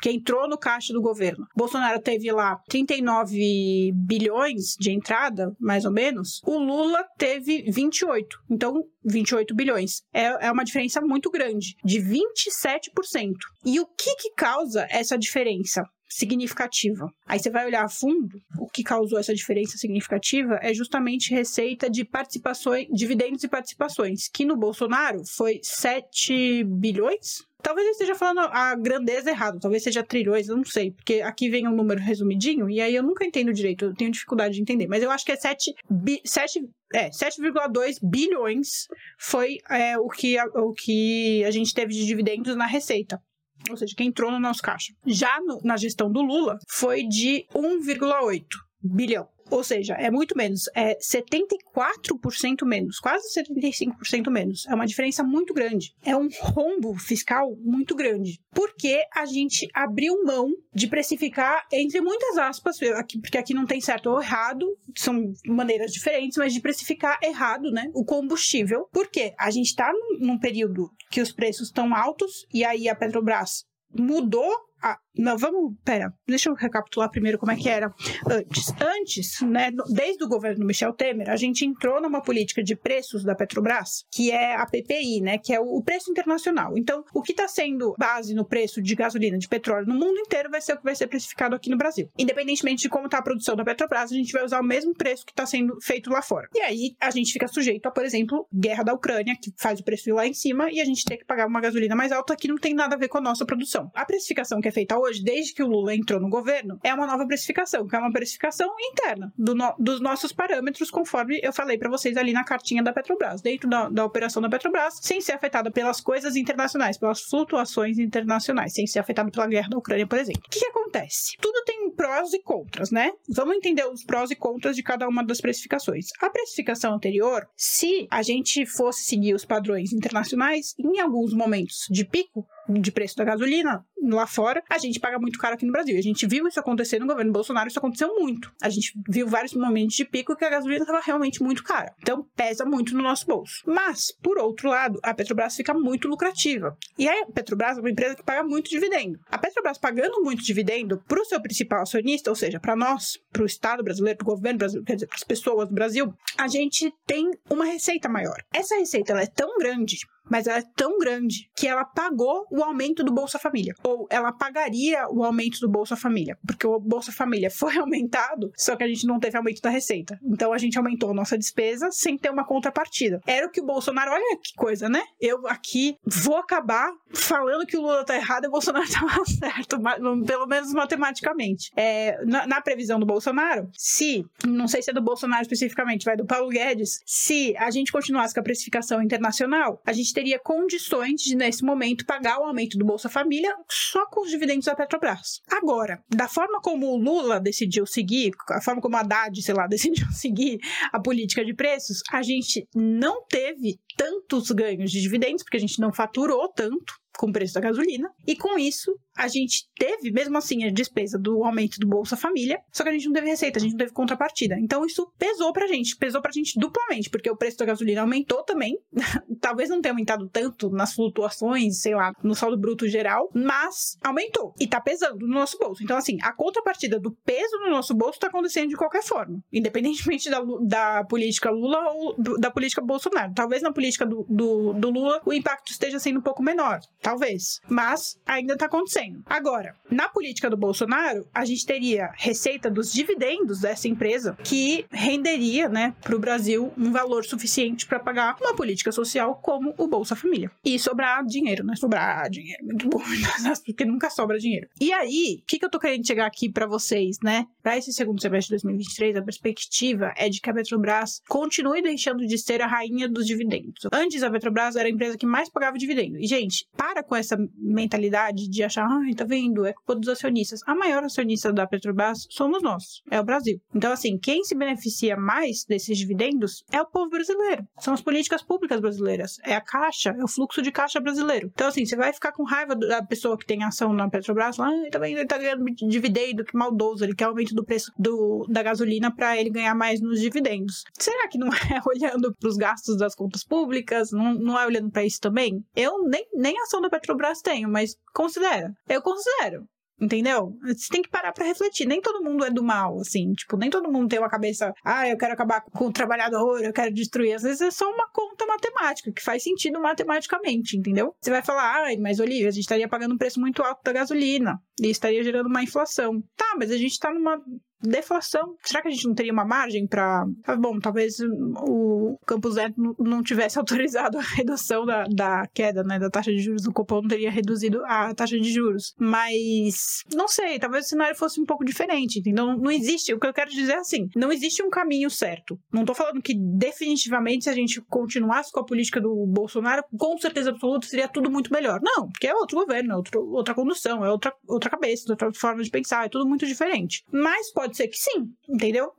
que 0.00 0.10
entrou 0.10 0.48
no 0.48 0.56
caixa 0.56 0.92
do 0.92 1.02
governo, 1.02 1.46
Bolsonaro 1.56 2.00
teve 2.00 2.30
lá 2.30 2.56
39 2.68 3.92
bilhões 3.94 4.76
de 4.78 4.92
entrada, 4.92 5.52
mais 5.58 5.84
ou 5.84 5.92
menos, 5.92 6.40
o 6.46 6.58
Lula 6.58 7.04
teve 7.18 7.64
28. 7.70 8.38
Então, 8.48 8.84
28 9.04 9.54
bilhões. 9.54 10.02
É, 10.14 10.46
é 10.46 10.52
uma 10.52 10.64
diferença 10.64 11.00
muito 11.00 11.30
grande, 11.30 11.76
de 11.84 11.98
27%. 12.00 13.34
E 13.64 13.80
o 13.80 13.86
que, 13.86 14.14
que 14.16 14.34
causa 14.34 14.86
essa 14.90 15.18
diferença? 15.18 15.82
Significativa. 16.10 17.08
Aí 17.24 17.38
você 17.38 17.50
vai 17.50 17.66
olhar 17.66 17.84
a 17.84 17.88
fundo, 17.88 18.40
o 18.58 18.68
que 18.68 18.82
causou 18.82 19.18
essa 19.18 19.34
diferença 19.34 19.78
significativa 19.78 20.58
é 20.60 20.74
justamente 20.74 21.32
receita 21.32 21.88
de 21.88 22.04
participações, 22.04 22.88
dividendos 22.92 23.44
e 23.44 23.48
participações, 23.48 24.28
que 24.28 24.44
no 24.44 24.56
Bolsonaro 24.56 25.22
foi 25.24 25.60
7 25.62 26.64
bilhões, 26.64 27.48
Talvez 27.62 27.86
eu 27.86 27.92
esteja 27.92 28.14
falando 28.14 28.40
a 28.40 28.74
grandeza 28.74 29.30
errada, 29.30 29.58
talvez 29.60 29.82
seja 29.82 30.02
trilhões, 30.02 30.48
eu 30.48 30.56
não 30.56 30.64
sei, 30.64 30.92
porque 30.92 31.20
aqui 31.20 31.50
vem 31.50 31.68
um 31.68 31.74
número 31.76 32.00
resumidinho 32.00 32.70
e 32.70 32.80
aí 32.80 32.94
eu 32.94 33.02
nunca 33.02 33.24
entendo 33.24 33.52
direito, 33.52 33.84
eu 33.84 33.94
tenho 33.94 34.10
dificuldade 34.10 34.54
de 34.54 34.62
entender, 34.62 34.86
mas 34.86 35.02
eu 35.02 35.10
acho 35.10 35.24
que 35.24 35.32
é 35.32 35.36
7, 35.36 35.74
bi, 35.88 36.20
7 36.24 36.66
é, 36.94 37.10
7,2 37.10 37.98
bilhões 38.02 38.88
foi 39.18 39.58
é, 39.68 39.98
o, 39.98 40.08
que 40.08 40.36
o 40.40 40.72
que 40.72 41.44
a 41.44 41.50
gente 41.50 41.74
teve 41.74 41.92
de 41.92 42.06
dividendos 42.06 42.56
na 42.56 42.66
receita 42.66 43.20
ou 43.68 43.76
seja, 43.76 43.94
que 43.94 44.04
entrou 44.04 44.30
no 44.30 44.40
nosso 44.40 44.62
caixa. 44.62 44.92
Já 45.06 45.40
no, 45.40 45.60
na 45.62 45.76
gestão 45.76 46.10
do 46.10 46.22
Lula, 46.22 46.58
foi 46.68 47.04
de 47.04 47.46
1,8 47.54 48.44
bilhão. 48.82 49.28
Ou 49.50 49.64
seja, 49.64 49.94
é 49.94 50.10
muito 50.10 50.36
menos, 50.36 50.68
é 50.74 50.96
74% 50.96 52.64
menos, 52.64 52.98
quase 52.98 53.28
75% 53.34 54.30
menos. 54.30 54.66
É 54.66 54.74
uma 54.74 54.86
diferença 54.86 55.22
muito 55.22 55.52
grande. 55.52 55.94
É 56.04 56.16
um 56.16 56.28
rombo 56.40 56.94
fiscal 56.94 57.56
muito 57.60 57.94
grande. 57.94 58.40
Porque 58.52 59.02
a 59.14 59.26
gente 59.26 59.68
abriu 59.74 60.24
mão 60.24 60.50
de 60.72 60.86
precificar, 60.86 61.66
entre 61.72 62.00
muitas 62.00 62.38
aspas, 62.38 62.78
porque 63.20 63.38
aqui 63.38 63.54
não 63.54 63.66
tem 63.66 63.80
certo 63.80 64.10
ou 64.10 64.20
errado, 64.20 64.66
são 64.96 65.32
maneiras 65.46 65.92
diferentes, 65.92 66.36
mas 66.36 66.52
de 66.52 66.60
precificar 66.60 67.18
errado, 67.22 67.70
né? 67.70 67.90
O 67.94 68.04
combustível. 68.04 68.88
Porque 68.92 69.34
a 69.38 69.50
gente 69.50 69.66
está 69.66 69.90
num, 70.18 70.38
período 70.38 70.90
que 71.10 71.20
os 71.20 71.32
preços 71.32 71.68
estão 71.68 71.94
altos 71.94 72.46
e 72.52 72.64
aí 72.64 72.88
a 72.88 72.94
Petrobras 72.94 73.64
mudou 73.92 74.50
a, 74.82 74.98
não, 75.16 75.36
vamos, 75.36 75.74
pera, 75.84 76.12
deixa 76.26 76.48
eu 76.48 76.54
recapitular 76.54 77.10
primeiro 77.10 77.38
como 77.38 77.52
é 77.52 77.56
que 77.56 77.68
era 77.68 77.92
antes. 78.26 78.72
Antes, 78.80 79.40
né, 79.42 79.70
desde 79.92 80.24
o 80.24 80.28
governo 80.28 80.64
Michel 80.64 80.92
Temer, 80.92 81.28
a 81.28 81.36
gente 81.36 81.64
entrou 81.64 82.00
numa 82.00 82.22
política 82.22 82.62
de 82.62 82.76
preços 82.76 83.24
da 83.24 83.34
Petrobras, 83.34 84.04
que 84.10 84.30
é 84.30 84.54
a 84.54 84.64
PPI, 84.64 85.20
né, 85.20 85.38
que 85.38 85.52
é 85.52 85.60
o 85.60 85.82
preço 85.82 86.10
internacional. 86.10 86.78
Então, 86.78 87.04
o 87.12 87.22
que 87.22 87.32
está 87.32 87.48
sendo 87.48 87.94
base 87.98 88.34
no 88.34 88.44
preço 88.44 88.80
de 88.80 88.94
gasolina, 88.94 89.36
de 89.36 89.48
petróleo 89.48 89.86
no 89.86 89.94
mundo 89.94 90.18
inteiro 90.18 90.50
vai 90.50 90.60
ser 90.60 90.74
o 90.74 90.78
que 90.78 90.84
vai 90.84 90.94
ser 90.94 91.06
precificado 91.06 91.54
aqui 91.54 91.68
no 91.68 91.76
Brasil. 91.76 92.08
Independentemente 92.18 92.82
de 92.82 92.88
como 92.88 93.06
está 93.06 93.18
a 93.18 93.22
produção 93.22 93.56
da 93.56 93.64
Petrobras, 93.64 94.12
a 94.12 94.14
gente 94.14 94.32
vai 94.32 94.44
usar 94.44 94.60
o 94.60 94.64
mesmo 94.64 94.94
preço 94.94 95.26
que 95.26 95.32
está 95.32 95.44
sendo 95.44 95.78
feito 95.82 96.08
lá 96.08 96.22
fora. 96.22 96.48
E 96.54 96.60
aí, 96.60 96.96
a 97.00 97.10
gente 97.10 97.32
fica 97.32 97.48
sujeito 97.48 97.86
a, 97.86 97.90
por 97.90 98.04
exemplo, 98.04 98.46
guerra 98.52 98.84
da 98.84 98.94
Ucrânia, 98.94 99.36
que 99.40 99.52
faz 99.58 99.80
o 99.80 99.84
preço 99.84 100.08
ir 100.08 100.12
lá 100.12 100.26
em 100.26 100.34
cima, 100.34 100.70
e 100.70 100.80
a 100.80 100.84
gente 100.84 101.04
tem 101.04 101.18
que 101.18 101.24
pagar 101.24 101.46
uma 101.46 101.60
gasolina 101.60 101.94
mais 101.94 102.12
alta 102.12 102.36
que 102.36 102.48
não 102.48 102.56
tem 102.56 102.74
nada 102.74 102.94
a 102.94 102.98
ver 102.98 103.08
com 103.08 103.18
a 103.18 103.20
nossa 103.20 103.44
produção. 103.44 103.90
A 103.94 104.04
precificação 104.04 104.60
que 104.60 104.69
é 104.70 104.72
feita 104.72 104.98
hoje, 104.98 105.22
desde 105.22 105.52
que 105.52 105.62
o 105.62 105.66
Lula 105.66 105.94
entrou 105.94 106.20
no 106.20 106.30
governo, 106.30 106.78
é 106.82 106.94
uma 106.94 107.06
nova 107.06 107.26
precificação, 107.26 107.86
que 107.86 107.94
é 107.94 107.98
uma 107.98 108.12
precificação 108.12 108.72
interna 108.78 109.32
do 109.36 109.54
no, 109.54 109.74
dos 109.78 110.00
nossos 110.00 110.32
parâmetros, 110.32 110.90
conforme 110.90 111.40
eu 111.42 111.52
falei 111.52 111.76
para 111.76 111.90
vocês 111.90 112.16
ali 112.16 112.32
na 112.32 112.44
cartinha 112.44 112.82
da 112.82 112.92
Petrobras, 112.92 113.42
dentro 113.42 113.68
da, 113.68 113.88
da 113.88 114.04
operação 114.04 114.40
da 114.40 114.48
Petrobras, 114.48 114.98
sem 115.02 115.20
ser 115.20 115.32
afetada 115.32 115.70
pelas 115.70 116.00
coisas 116.00 116.36
internacionais, 116.36 116.96
pelas 116.96 117.22
flutuações 117.22 117.98
internacionais, 117.98 118.72
sem 118.72 118.86
ser 118.86 119.00
afetada 119.00 119.30
pela 119.30 119.46
guerra 119.46 119.68
da 119.68 119.78
Ucrânia, 119.78 120.06
por 120.06 120.18
exemplo. 120.18 120.42
O 120.46 120.50
que, 120.50 120.60
que 120.60 120.66
acontece? 120.66 121.36
Tudo 121.40 121.64
tem 121.64 121.90
prós 121.90 122.32
e 122.32 122.42
contras, 122.42 122.90
né? 122.90 123.12
Vamos 123.28 123.56
entender 123.56 123.84
os 123.86 124.04
prós 124.04 124.30
e 124.30 124.36
contras 124.36 124.76
de 124.76 124.82
cada 124.82 125.06
uma 125.08 125.24
das 125.24 125.40
precificações. 125.40 126.06
A 126.20 126.30
precificação 126.30 126.94
anterior, 126.94 127.46
se 127.56 128.06
a 128.10 128.22
gente 128.22 128.64
fosse 128.64 129.04
seguir 129.04 129.34
os 129.34 129.44
padrões 129.44 129.92
internacionais, 129.92 130.74
em 130.78 131.00
alguns 131.00 131.34
momentos 131.34 131.86
de 131.90 132.04
pico, 132.04 132.46
de 132.68 132.92
preço 132.92 133.16
da 133.16 133.24
gasolina 133.24 133.84
lá 134.02 134.26
fora, 134.26 134.62
a 134.68 134.78
gente 134.78 134.98
paga 134.98 135.18
muito 135.18 135.38
caro 135.38 135.54
aqui 135.54 135.66
no 135.66 135.72
Brasil. 135.72 135.96
A 135.98 136.02
gente 136.02 136.26
viu 136.26 136.46
isso 136.46 136.58
acontecer 136.58 136.98
no 136.98 137.06
governo 137.06 137.32
Bolsonaro, 137.32 137.68
isso 137.68 137.78
aconteceu 137.78 138.14
muito. 138.18 138.52
A 138.62 138.68
gente 138.68 138.92
viu 139.08 139.26
vários 139.26 139.54
momentos 139.54 139.96
de 139.96 140.04
pico 140.04 140.34
que 140.36 140.44
a 140.44 140.50
gasolina 140.50 140.82
estava 140.82 141.00
realmente 141.00 141.42
muito 141.42 141.62
cara. 141.62 141.94
Então 142.00 142.26
pesa 142.36 142.64
muito 142.64 142.94
no 142.94 143.02
nosso 143.02 143.26
bolso. 143.26 143.62
Mas, 143.66 144.12
por 144.22 144.38
outro 144.38 144.68
lado, 144.68 144.98
a 145.02 145.14
Petrobras 145.14 145.56
fica 145.56 145.74
muito 145.74 146.08
lucrativa. 146.08 146.76
E 146.98 147.08
a 147.08 147.26
Petrobras 147.26 147.78
é 147.78 147.80
uma 147.80 147.90
empresa 147.90 148.16
que 148.16 148.22
paga 148.22 148.42
muito 148.42 148.70
dividendo. 148.70 149.18
A 149.30 149.38
Petrobras 149.38 149.78
pagando 149.78 150.22
muito 150.22 150.42
dividendo 150.42 151.02
para 151.06 151.20
o 151.20 151.24
seu 151.24 151.40
principal 151.40 151.82
acionista, 151.82 152.30
ou 152.30 152.36
seja, 152.36 152.58
para 152.58 152.76
nós, 152.76 153.18
para 153.32 153.42
o 153.42 153.46
Estado 153.46 153.82
brasileiro, 153.82 154.18
para 154.18 154.24
o 154.24 154.34
governo 154.34 154.58
brasileiro, 154.58 154.86
quer 154.86 154.94
dizer, 154.94 155.06
para 155.06 155.16
as 155.16 155.24
pessoas 155.24 155.68
do 155.68 155.74
Brasil, 155.74 156.12
a 156.36 156.48
gente 156.48 156.92
tem 157.06 157.30
uma 157.48 157.64
receita 157.64 158.08
maior. 158.08 158.42
Essa 158.52 158.76
receita 158.76 159.12
é 159.12 159.26
tão 159.26 159.58
grande 159.58 159.98
mas 160.30 160.46
ela 160.46 160.58
é 160.58 160.64
tão 160.76 160.98
grande 160.98 161.50
que 161.56 161.66
ela 161.66 161.84
pagou 161.84 162.46
o 162.50 162.62
aumento 162.62 163.02
do 163.02 163.12
Bolsa 163.12 163.38
Família. 163.38 163.74
Ou 163.82 164.06
ela 164.10 164.32
pagaria 164.32 165.06
o 165.10 165.24
aumento 165.24 165.58
do 165.60 165.68
Bolsa 165.68 165.96
Família. 165.96 166.38
Porque 166.46 166.66
o 166.66 166.78
Bolsa 166.78 167.12
Família 167.12 167.50
foi 167.54 167.76
aumentado, 167.76 168.52
só 168.56 168.76
que 168.76 168.84
a 168.84 168.88
gente 168.88 169.06
não 169.06 169.18
teve 169.18 169.36
aumento 169.36 169.60
da 169.60 169.70
receita. 169.70 170.18
Então 170.22 170.52
a 170.52 170.58
gente 170.58 170.78
aumentou 170.78 171.10
a 171.10 171.14
nossa 171.14 171.36
despesa 171.36 171.88
sem 171.90 172.16
ter 172.16 172.30
uma 172.30 172.46
contrapartida. 172.46 173.20
Era 173.26 173.46
o 173.46 173.50
que 173.50 173.60
o 173.60 173.66
Bolsonaro, 173.66 174.12
olha 174.12 174.38
que 174.42 174.54
coisa, 174.56 174.88
né? 174.88 175.02
Eu 175.20 175.46
aqui 175.46 175.96
vou 176.04 176.36
acabar 176.36 176.90
falando 177.12 177.66
que 177.66 177.76
o 177.76 177.80
Lula 177.80 178.04
tá 178.04 178.14
errado 178.14 178.44
e 178.44 178.48
o 178.48 178.50
Bolsonaro 178.50 178.86
tá 178.90 179.24
certo, 179.24 179.78
pelo 180.26 180.46
menos 180.46 180.72
matematicamente. 180.72 181.70
É, 181.76 182.24
na, 182.24 182.46
na 182.46 182.60
previsão 182.60 183.00
do 183.00 183.06
Bolsonaro, 183.06 183.68
se, 183.76 184.24
não 184.46 184.68
sei 184.68 184.82
se 184.82 184.90
é 184.90 184.94
do 184.94 185.02
Bolsonaro 185.02 185.42
especificamente, 185.42 186.04
vai 186.04 186.16
do 186.16 186.26
Paulo 186.26 186.48
Guedes, 186.48 187.00
se 187.04 187.56
a 187.56 187.70
gente 187.70 187.90
continuasse 187.90 188.34
com 188.34 188.40
a 188.40 188.44
precificação 188.44 189.02
internacional, 189.02 189.80
a 189.84 189.92
gente 189.92 190.12
teria 190.20 190.38
condições 190.38 191.22
de, 191.22 191.34
nesse 191.34 191.64
momento, 191.64 192.04
pagar 192.04 192.38
o 192.38 192.44
aumento 192.44 192.76
do 192.76 192.84
Bolsa 192.84 193.08
Família 193.08 193.54
só 193.70 194.04
com 194.06 194.20
os 194.20 194.30
dividendos 194.30 194.66
da 194.66 194.74
Petrobras. 194.74 195.40
Agora, 195.50 195.98
da 196.14 196.28
forma 196.28 196.60
como 196.60 196.88
o 196.88 196.96
Lula 196.96 197.40
decidiu 197.40 197.86
seguir, 197.86 198.32
a 198.50 198.60
forma 198.60 198.82
como 198.82 198.96
a 198.96 199.00
Haddad, 199.00 199.40
sei 199.40 199.54
lá, 199.54 199.64
decidiu 199.66 200.06
seguir 200.12 200.58
a 200.92 201.00
política 201.00 201.42
de 201.42 201.54
preços, 201.54 202.02
a 202.12 202.22
gente 202.22 202.68
não 202.74 203.24
teve 203.26 203.80
tantos 203.96 204.50
ganhos 204.50 204.90
de 204.90 205.00
dividendos, 205.00 205.42
porque 205.42 205.56
a 205.56 205.60
gente 205.60 205.80
não 205.80 205.90
faturou 205.90 206.52
tanto 206.52 207.00
com 207.16 207.28
o 207.28 207.32
preço 207.32 207.54
da 207.54 207.60
gasolina, 207.60 208.10
e 208.26 208.36
com 208.36 208.58
isso 208.58 208.94
a 209.20 209.28
gente 209.28 209.68
teve, 209.76 210.10
mesmo 210.10 210.38
assim, 210.38 210.64
a 210.64 210.70
despesa 210.70 211.18
do 211.18 211.44
aumento 211.44 211.78
do 211.78 211.86
Bolsa 211.86 212.16
Família, 212.16 212.58
só 212.72 212.82
que 212.82 212.88
a 212.88 212.92
gente 212.92 213.04
não 213.04 213.12
teve 213.12 213.28
receita, 213.28 213.58
a 213.58 213.62
gente 213.62 213.72
não 213.72 213.78
teve 213.78 213.92
contrapartida. 213.92 214.58
Então 214.58 214.84
isso 214.86 215.12
pesou 215.18 215.52
pra 215.52 215.66
gente, 215.66 215.94
pesou 215.96 216.22
pra 216.22 216.32
gente 216.32 216.58
duplamente, 216.58 217.10
porque 217.10 217.30
o 217.30 217.36
preço 217.36 217.58
da 217.58 217.66
gasolina 217.66 218.00
aumentou 218.00 218.42
também. 218.42 218.78
Talvez 219.38 219.68
não 219.68 219.82
tenha 219.82 219.92
aumentado 219.92 220.26
tanto 220.32 220.70
nas 220.70 220.94
flutuações, 220.94 221.82
sei 221.82 221.94
lá, 221.94 222.12
no 222.22 222.34
saldo 222.34 222.58
bruto 222.58 222.88
geral, 222.88 223.30
mas 223.34 223.98
aumentou 224.02 224.54
e 224.58 224.66
tá 224.66 224.80
pesando 224.80 225.26
no 225.26 225.34
nosso 225.34 225.58
bolso. 225.58 225.82
Então, 225.82 225.98
assim, 225.98 226.16
a 226.22 226.32
contrapartida 226.32 226.98
do 226.98 227.12
peso 227.12 227.58
no 227.58 227.68
nosso 227.68 227.94
bolso 227.94 228.18
tá 228.18 228.28
acontecendo 228.28 228.70
de 228.70 228.76
qualquer 228.76 229.02
forma, 229.02 229.38
independentemente 229.52 230.30
da, 230.30 230.40
da 230.62 231.04
política 231.04 231.50
Lula 231.50 231.78
ou 231.92 232.16
da 232.38 232.50
política 232.50 232.80
Bolsonaro. 232.80 233.34
Talvez 233.34 233.60
na 233.60 233.72
política 233.72 234.06
do, 234.06 234.24
do, 234.30 234.72
do 234.72 234.88
Lula 234.88 235.20
o 235.26 235.32
impacto 235.32 235.72
esteja 235.72 235.98
sendo 235.98 236.20
um 236.20 236.22
pouco 236.22 236.42
menor, 236.42 236.80
talvez, 237.02 237.60
mas 237.68 238.18
ainda 238.26 238.56
tá 238.56 238.64
acontecendo. 238.64 239.09
Agora, 239.26 239.74
na 239.90 240.08
política 240.08 240.50
do 240.50 240.56
Bolsonaro, 240.56 241.26
a 241.34 241.44
gente 241.44 241.64
teria 241.66 242.12
receita 242.16 242.70
dos 242.70 242.92
dividendos 242.92 243.60
dessa 243.60 243.88
empresa 243.88 244.36
que 244.44 244.86
renderia, 244.90 245.68
né, 245.68 245.94
para 246.00 246.16
o 246.16 246.18
Brasil 246.18 246.72
um 246.76 246.92
valor 246.92 247.24
suficiente 247.24 247.86
para 247.86 247.98
pagar 247.98 248.36
uma 248.40 248.54
política 248.54 248.92
social 248.92 249.36
como 249.36 249.74
o 249.76 249.86
Bolsa 249.86 250.16
Família. 250.16 250.50
E 250.64 250.78
sobrar 250.78 251.24
dinheiro, 251.24 251.64
né? 251.64 251.74
Sobrar 251.76 252.28
dinheiro, 252.30 252.64
muito 252.64 252.88
bom, 252.88 253.00
porque 253.64 253.84
nunca 253.84 254.10
sobra 254.10 254.38
dinheiro. 254.38 254.68
E 254.80 254.92
aí, 254.92 255.40
o 255.42 255.46
que, 255.46 255.58
que 255.58 255.64
eu 255.64 255.70
tô 255.70 255.78
querendo 255.78 256.06
chegar 256.06 256.26
aqui 256.26 256.50
para 256.50 256.66
vocês, 256.66 257.18
né? 257.22 257.46
Para 257.62 257.76
esse 257.76 257.92
segundo 257.92 258.20
semestre 258.20 258.56
de 258.56 258.62
2023, 258.62 259.16
a 259.16 259.22
perspectiva 259.22 260.12
é 260.16 260.28
de 260.28 260.40
que 260.40 260.50
a 260.50 260.54
Petrobras 260.54 261.20
continue 261.28 261.82
deixando 261.82 262.26
de 262.26 262.38
ser 262.38 262.62
a 262.62 262.66
rainha 262.66 263.08
dos 263.08 263.26
dividendos. 263.26 263.86
Antes, 263.92 264.22
a 264.22 264.30
Petrobras 264.30 264.76
era 264.76 264.88
a 264.88 264.90
empresa 264.90 265.16
que 265.16 265.26
mais 265.26 265.50
pagava 265.50 265.78
dividendo. 265.78 266.18
E, 266.18 266.26
gente, 266.26 266.66
para 266.76 267.02
com 267.02 267.16
essa 267.16 267.36
mentalidade 267.56 268.48
de 268.48 268.62
achar, 268.62 268.88
ai, 268.90 269.14
tá 269.14 269.24
vendo? 269.24 269.64
É 269.64 269.72
culpa 269.72 269.94
dos 269.94 270.08
acionistas. 270.08 270.60
A 270.66 270.74
maior 270.74 271.04
acionista 271.04 271.52
da 271.52 271.66
Petrobras 271.66 272.26
somos 272.30 272.62
nós, 272.62 273.02
é 273.10 273.20
o 273.20 273.24
Brasil. 273.24 273.60
Então, 273.74 273.92
assim, 273.92 274.18
quem 274.18 274.44
se 274.44 274.54
beneficia 274.54 275.16
mais 275.16 275.64
desses 275.64 275.96
dividendos 275.96 276.64
é 276.72 276.80
o 276.80 276.86
povo 276.86 277.10
brasileiro. 277.10 277.66
São 277.78 277.94
as 277.94 278.00
políticas 278.00 278.42
públicas 278.42 278.80
brasileiras. 278.80 279.38
É 279.44 279.54
a 279.54 279.60
caixa, 279.60 280.10
é 280.10 280.24
o 280.24 280.28
fluxo 280.28 280.62
de 280.62 280.72
caixa 280.72 281.00
brasileiro. 281.00 281.50
Então, 281.54 281.68
assim, 281.68 281.84
você 281.84 281.96
vai 281.96 282.12
ficar 282.12 282.32
com 282.32 282.44
raiva 282.44 282.74
da 282.74 283.02
pessoa 283.02 283.36
que 283.38 283.46
tem 283.46 283.62
ação 283.64 283.92
na 283.92 284.08
Petrobras, 284.08 284.56
lá, 284.56 284.68
ah, 284.68 284.90
tá 284.90 284.98
vendo? 284.98 285.18
Ele 285.18 285.26
tá 285.26 285.38
ganhando 285.38 285.64
dividendo, 285.88 286.44
que 286.44 286.56
maldoso, 286.56 287.04
ele 287.04 287.14
quer 287.14 287.24
aumento 287.24 287.54
do 287.54 287.64
preço 287.64 287.92
do, 287.98 288.46
da 288.48 288.62
gasolina 288.62 289.14
para 289.14 289.36
ele 289.36 289.50
ganhar 289.50 289.74
mais 289.74 290.00
nos 290.00 290.20
dividendos. 290.20 290.84
Será 290.98 291.28
que 291.28 291.38
não 291.38 291.48
é 291.70 291.80
olhando 291.86 292.34
para 292.34 292.48
os 292.48 292.56
gastos 292.56 292.96
das 292.96 293.14
contas 293.14 293.44
públicas? 293.44 294.10
Não, 294.10 294.34
não 294.34 294.58
é 294.58 294.66
olhando 294.66 294.90
para 294.90 295.04
isso 295.04 295.20
também? 295.20 295.64
Eu 295.74 296.04
nem, 296.04 296.26
nem 296.34 296.60
ação 296.62 296.80
da 296.80 296.90
Petrobras 296.90 297.40
tenho, 297.40 297.68
mas 297.68 297.96
considera. 298.12 298.74
Eu 298.90 299.00
considero. 299.00 299.64
Entendeu? 300.00 300.56
Você 300.62 300.88
tem 300.90 301.02
que 301.02 301.10
parar 301.10 301.30
para 301.30 301.44
refletir. 301.44 301.86
Nem 301.86 302.00
todo 302.00 302.24
mundo 302.24 302.42
é 302.44 302.50
do 302.50 302.64
mal, 302.64 302.98
assim. 303.00 303.32
Tipo, 303.34 303.58
nem 303.58 303.68
todo 303.68 303.92
mundo 303.92 304.08
tem 304.08 304.18
uma 304.18 304.30
cabeça, 304.30 304.72
ah, 304.82 305.06
eu 305.06 305.16
quero 305.18 305.34
acabar 305.34 305.60
com 305.60 305.86
o 305.86 305.92
trabalhador, 305.92 306.62
eu 306.64 306.72
quero 306.72 306.92
destruir. 306.92 307.34
Às 307.34 307.42
vezes 307.42 307.60
é 307.60 307.70
só 307.70 307.88
uma 307.90 308.08
conta 308.10 308.46
matemática, 308.46 309.12
que 309.12 309.22
faz 309.22 309.42
sentido 309.42 309.78
matematicamente, 309.78 310.76
entendeu? 310.76 311.14
Você 311.20 311.30
vai 311.30 311.42
falar, 311.42 311.84
ah, 311.84 312.00
mas 312.00 312.18
Olivia, 312.18 312.48
a 312.48 312.50
gente 312.50 312.62
estaria 312.62 312.88
pagando 312.88 313.14
um 313.14 313.18
preço 313.18 313.38
muito 313.38 313.62
alto 313.62 313.82
da 313.84 313.92
gasolina 313.92 314.58
e 314.80 314.88
estaria 314.88 315.22
gerando 315.22 315.48
uma 315.48 315.62
inflação. 315.62 316.22
Tá, 316.34 316.54
mas 316.58 316.70
a 316.70 316.78
gente 316.78 316.98
tá 316.98 317.12
numa 317.12 317.38
deflação. 317.82 318.54
Será 318.62 318.82
que 318.82 318.88
a 318.88 318.90
gente 318.90 319.06
não 319.06 319.14
teria 319.14 319.32
uma 319.32 319.44
margem 319.44 319.86
para. 319.86 320.26
Ah, 320.44 320.56
bom, 320.56 320.78
talvez 320.78 321.16
o 321.20 322.18
Campos 322.26 322.56
Neto 322.56 322.74
não 322.98 323.22
tivesse 323.22 323.58
autorizado 323.58 324.18
a 324.18 324.22
redução 324.22 324.84
da, 324.84 325.04
da 325.04 325.46
queda 325.52 325.82
né, 325.82 325.98
da 325.98 326.10
taxa 326.10 326.30
de 326.30 326.38
juros 326.38 326.62
do 326.62 326.72
Copom, 326.72 327.02
não 327.02 327.08
teria 327.08 327.30
reduzido 327.30 327.82
a 327.86 328.14
taxa 328.14 328.38
de 328.38 328.52
juros. 328.52 328.94
Mas 328.98 330.04
não 330.14 330.28
sei, 330.28 330.58
talvez 330.58 330.86
o 330.86 330.88
cenário 330.88 331.16
fosse 331.16 331.40
um 331.40 331.44
pouco 331.44 331.64
diferente, 331.64 332.18
entendeu? 332.18 332.46
Não, 332.46 332.56
não 332.56 332.70
existe. 332.70 333.12
O 333.12 333.20
que 333.20 333.26
eu 333.26 333.34
quero 333.34 333.50
dizer 333.50 333.72
é 333.72 333.78
assim: 333.78 334.08
não 334.16 334.32
existe 334.32 334.62
um 334.62 334.70
caminho 334.70 335.10
certo. 335.10 335.58
Não 335.72 335.84
tô 335.84 335.94
falando 335.94 336.22
que 336.22 336.34
definitivamente 336.34 337.44
se 337.44 337.50
a 337.50 337.54
gente 337.54 337.80
continuasse 337.82 338.52
com 338.52 338.60
a 338.60 338.64
política 338.64 339.00
do 339.00 339.26
Bolsonaro, 339.26 339.84
com 339.96 340.16
certeza 340.18 340.50
absoluta 340.50 340.86
seria 340.86 341.08
tudo 341.08 341.30
muito 341.30 341.52
melhor. 341.52 341.80
Não, 341.82 342.08
porque 342.08 342.26
é 342.26 342.34
outro 342.34 342.58
governo, 342.58 342.92
é 342.92 342.96
outro, 342.96 343.20
outra 343.30 343.54
condução, 343.54 344.04
é 344.04 344.10
outra, 344.10 344.32
outra 344.46 344.70
cabeça, 344.70 345.10
outra 345.10 345.32
forma 345.32 345.62
de 345.62 345.70
pensar, 345.70 346.06
é 346.06 346.08
tudo 346.08 346.26
muito 346.26 346.46
diferente. 346.46 347.04
Mas 347.12 347.52
pode 347.52 347.69
Pode 347.70 347.76
ser 347.76 347.88
que 347.88 347.96
sim, 347.96 348.32
entendeu? 348.48 348.90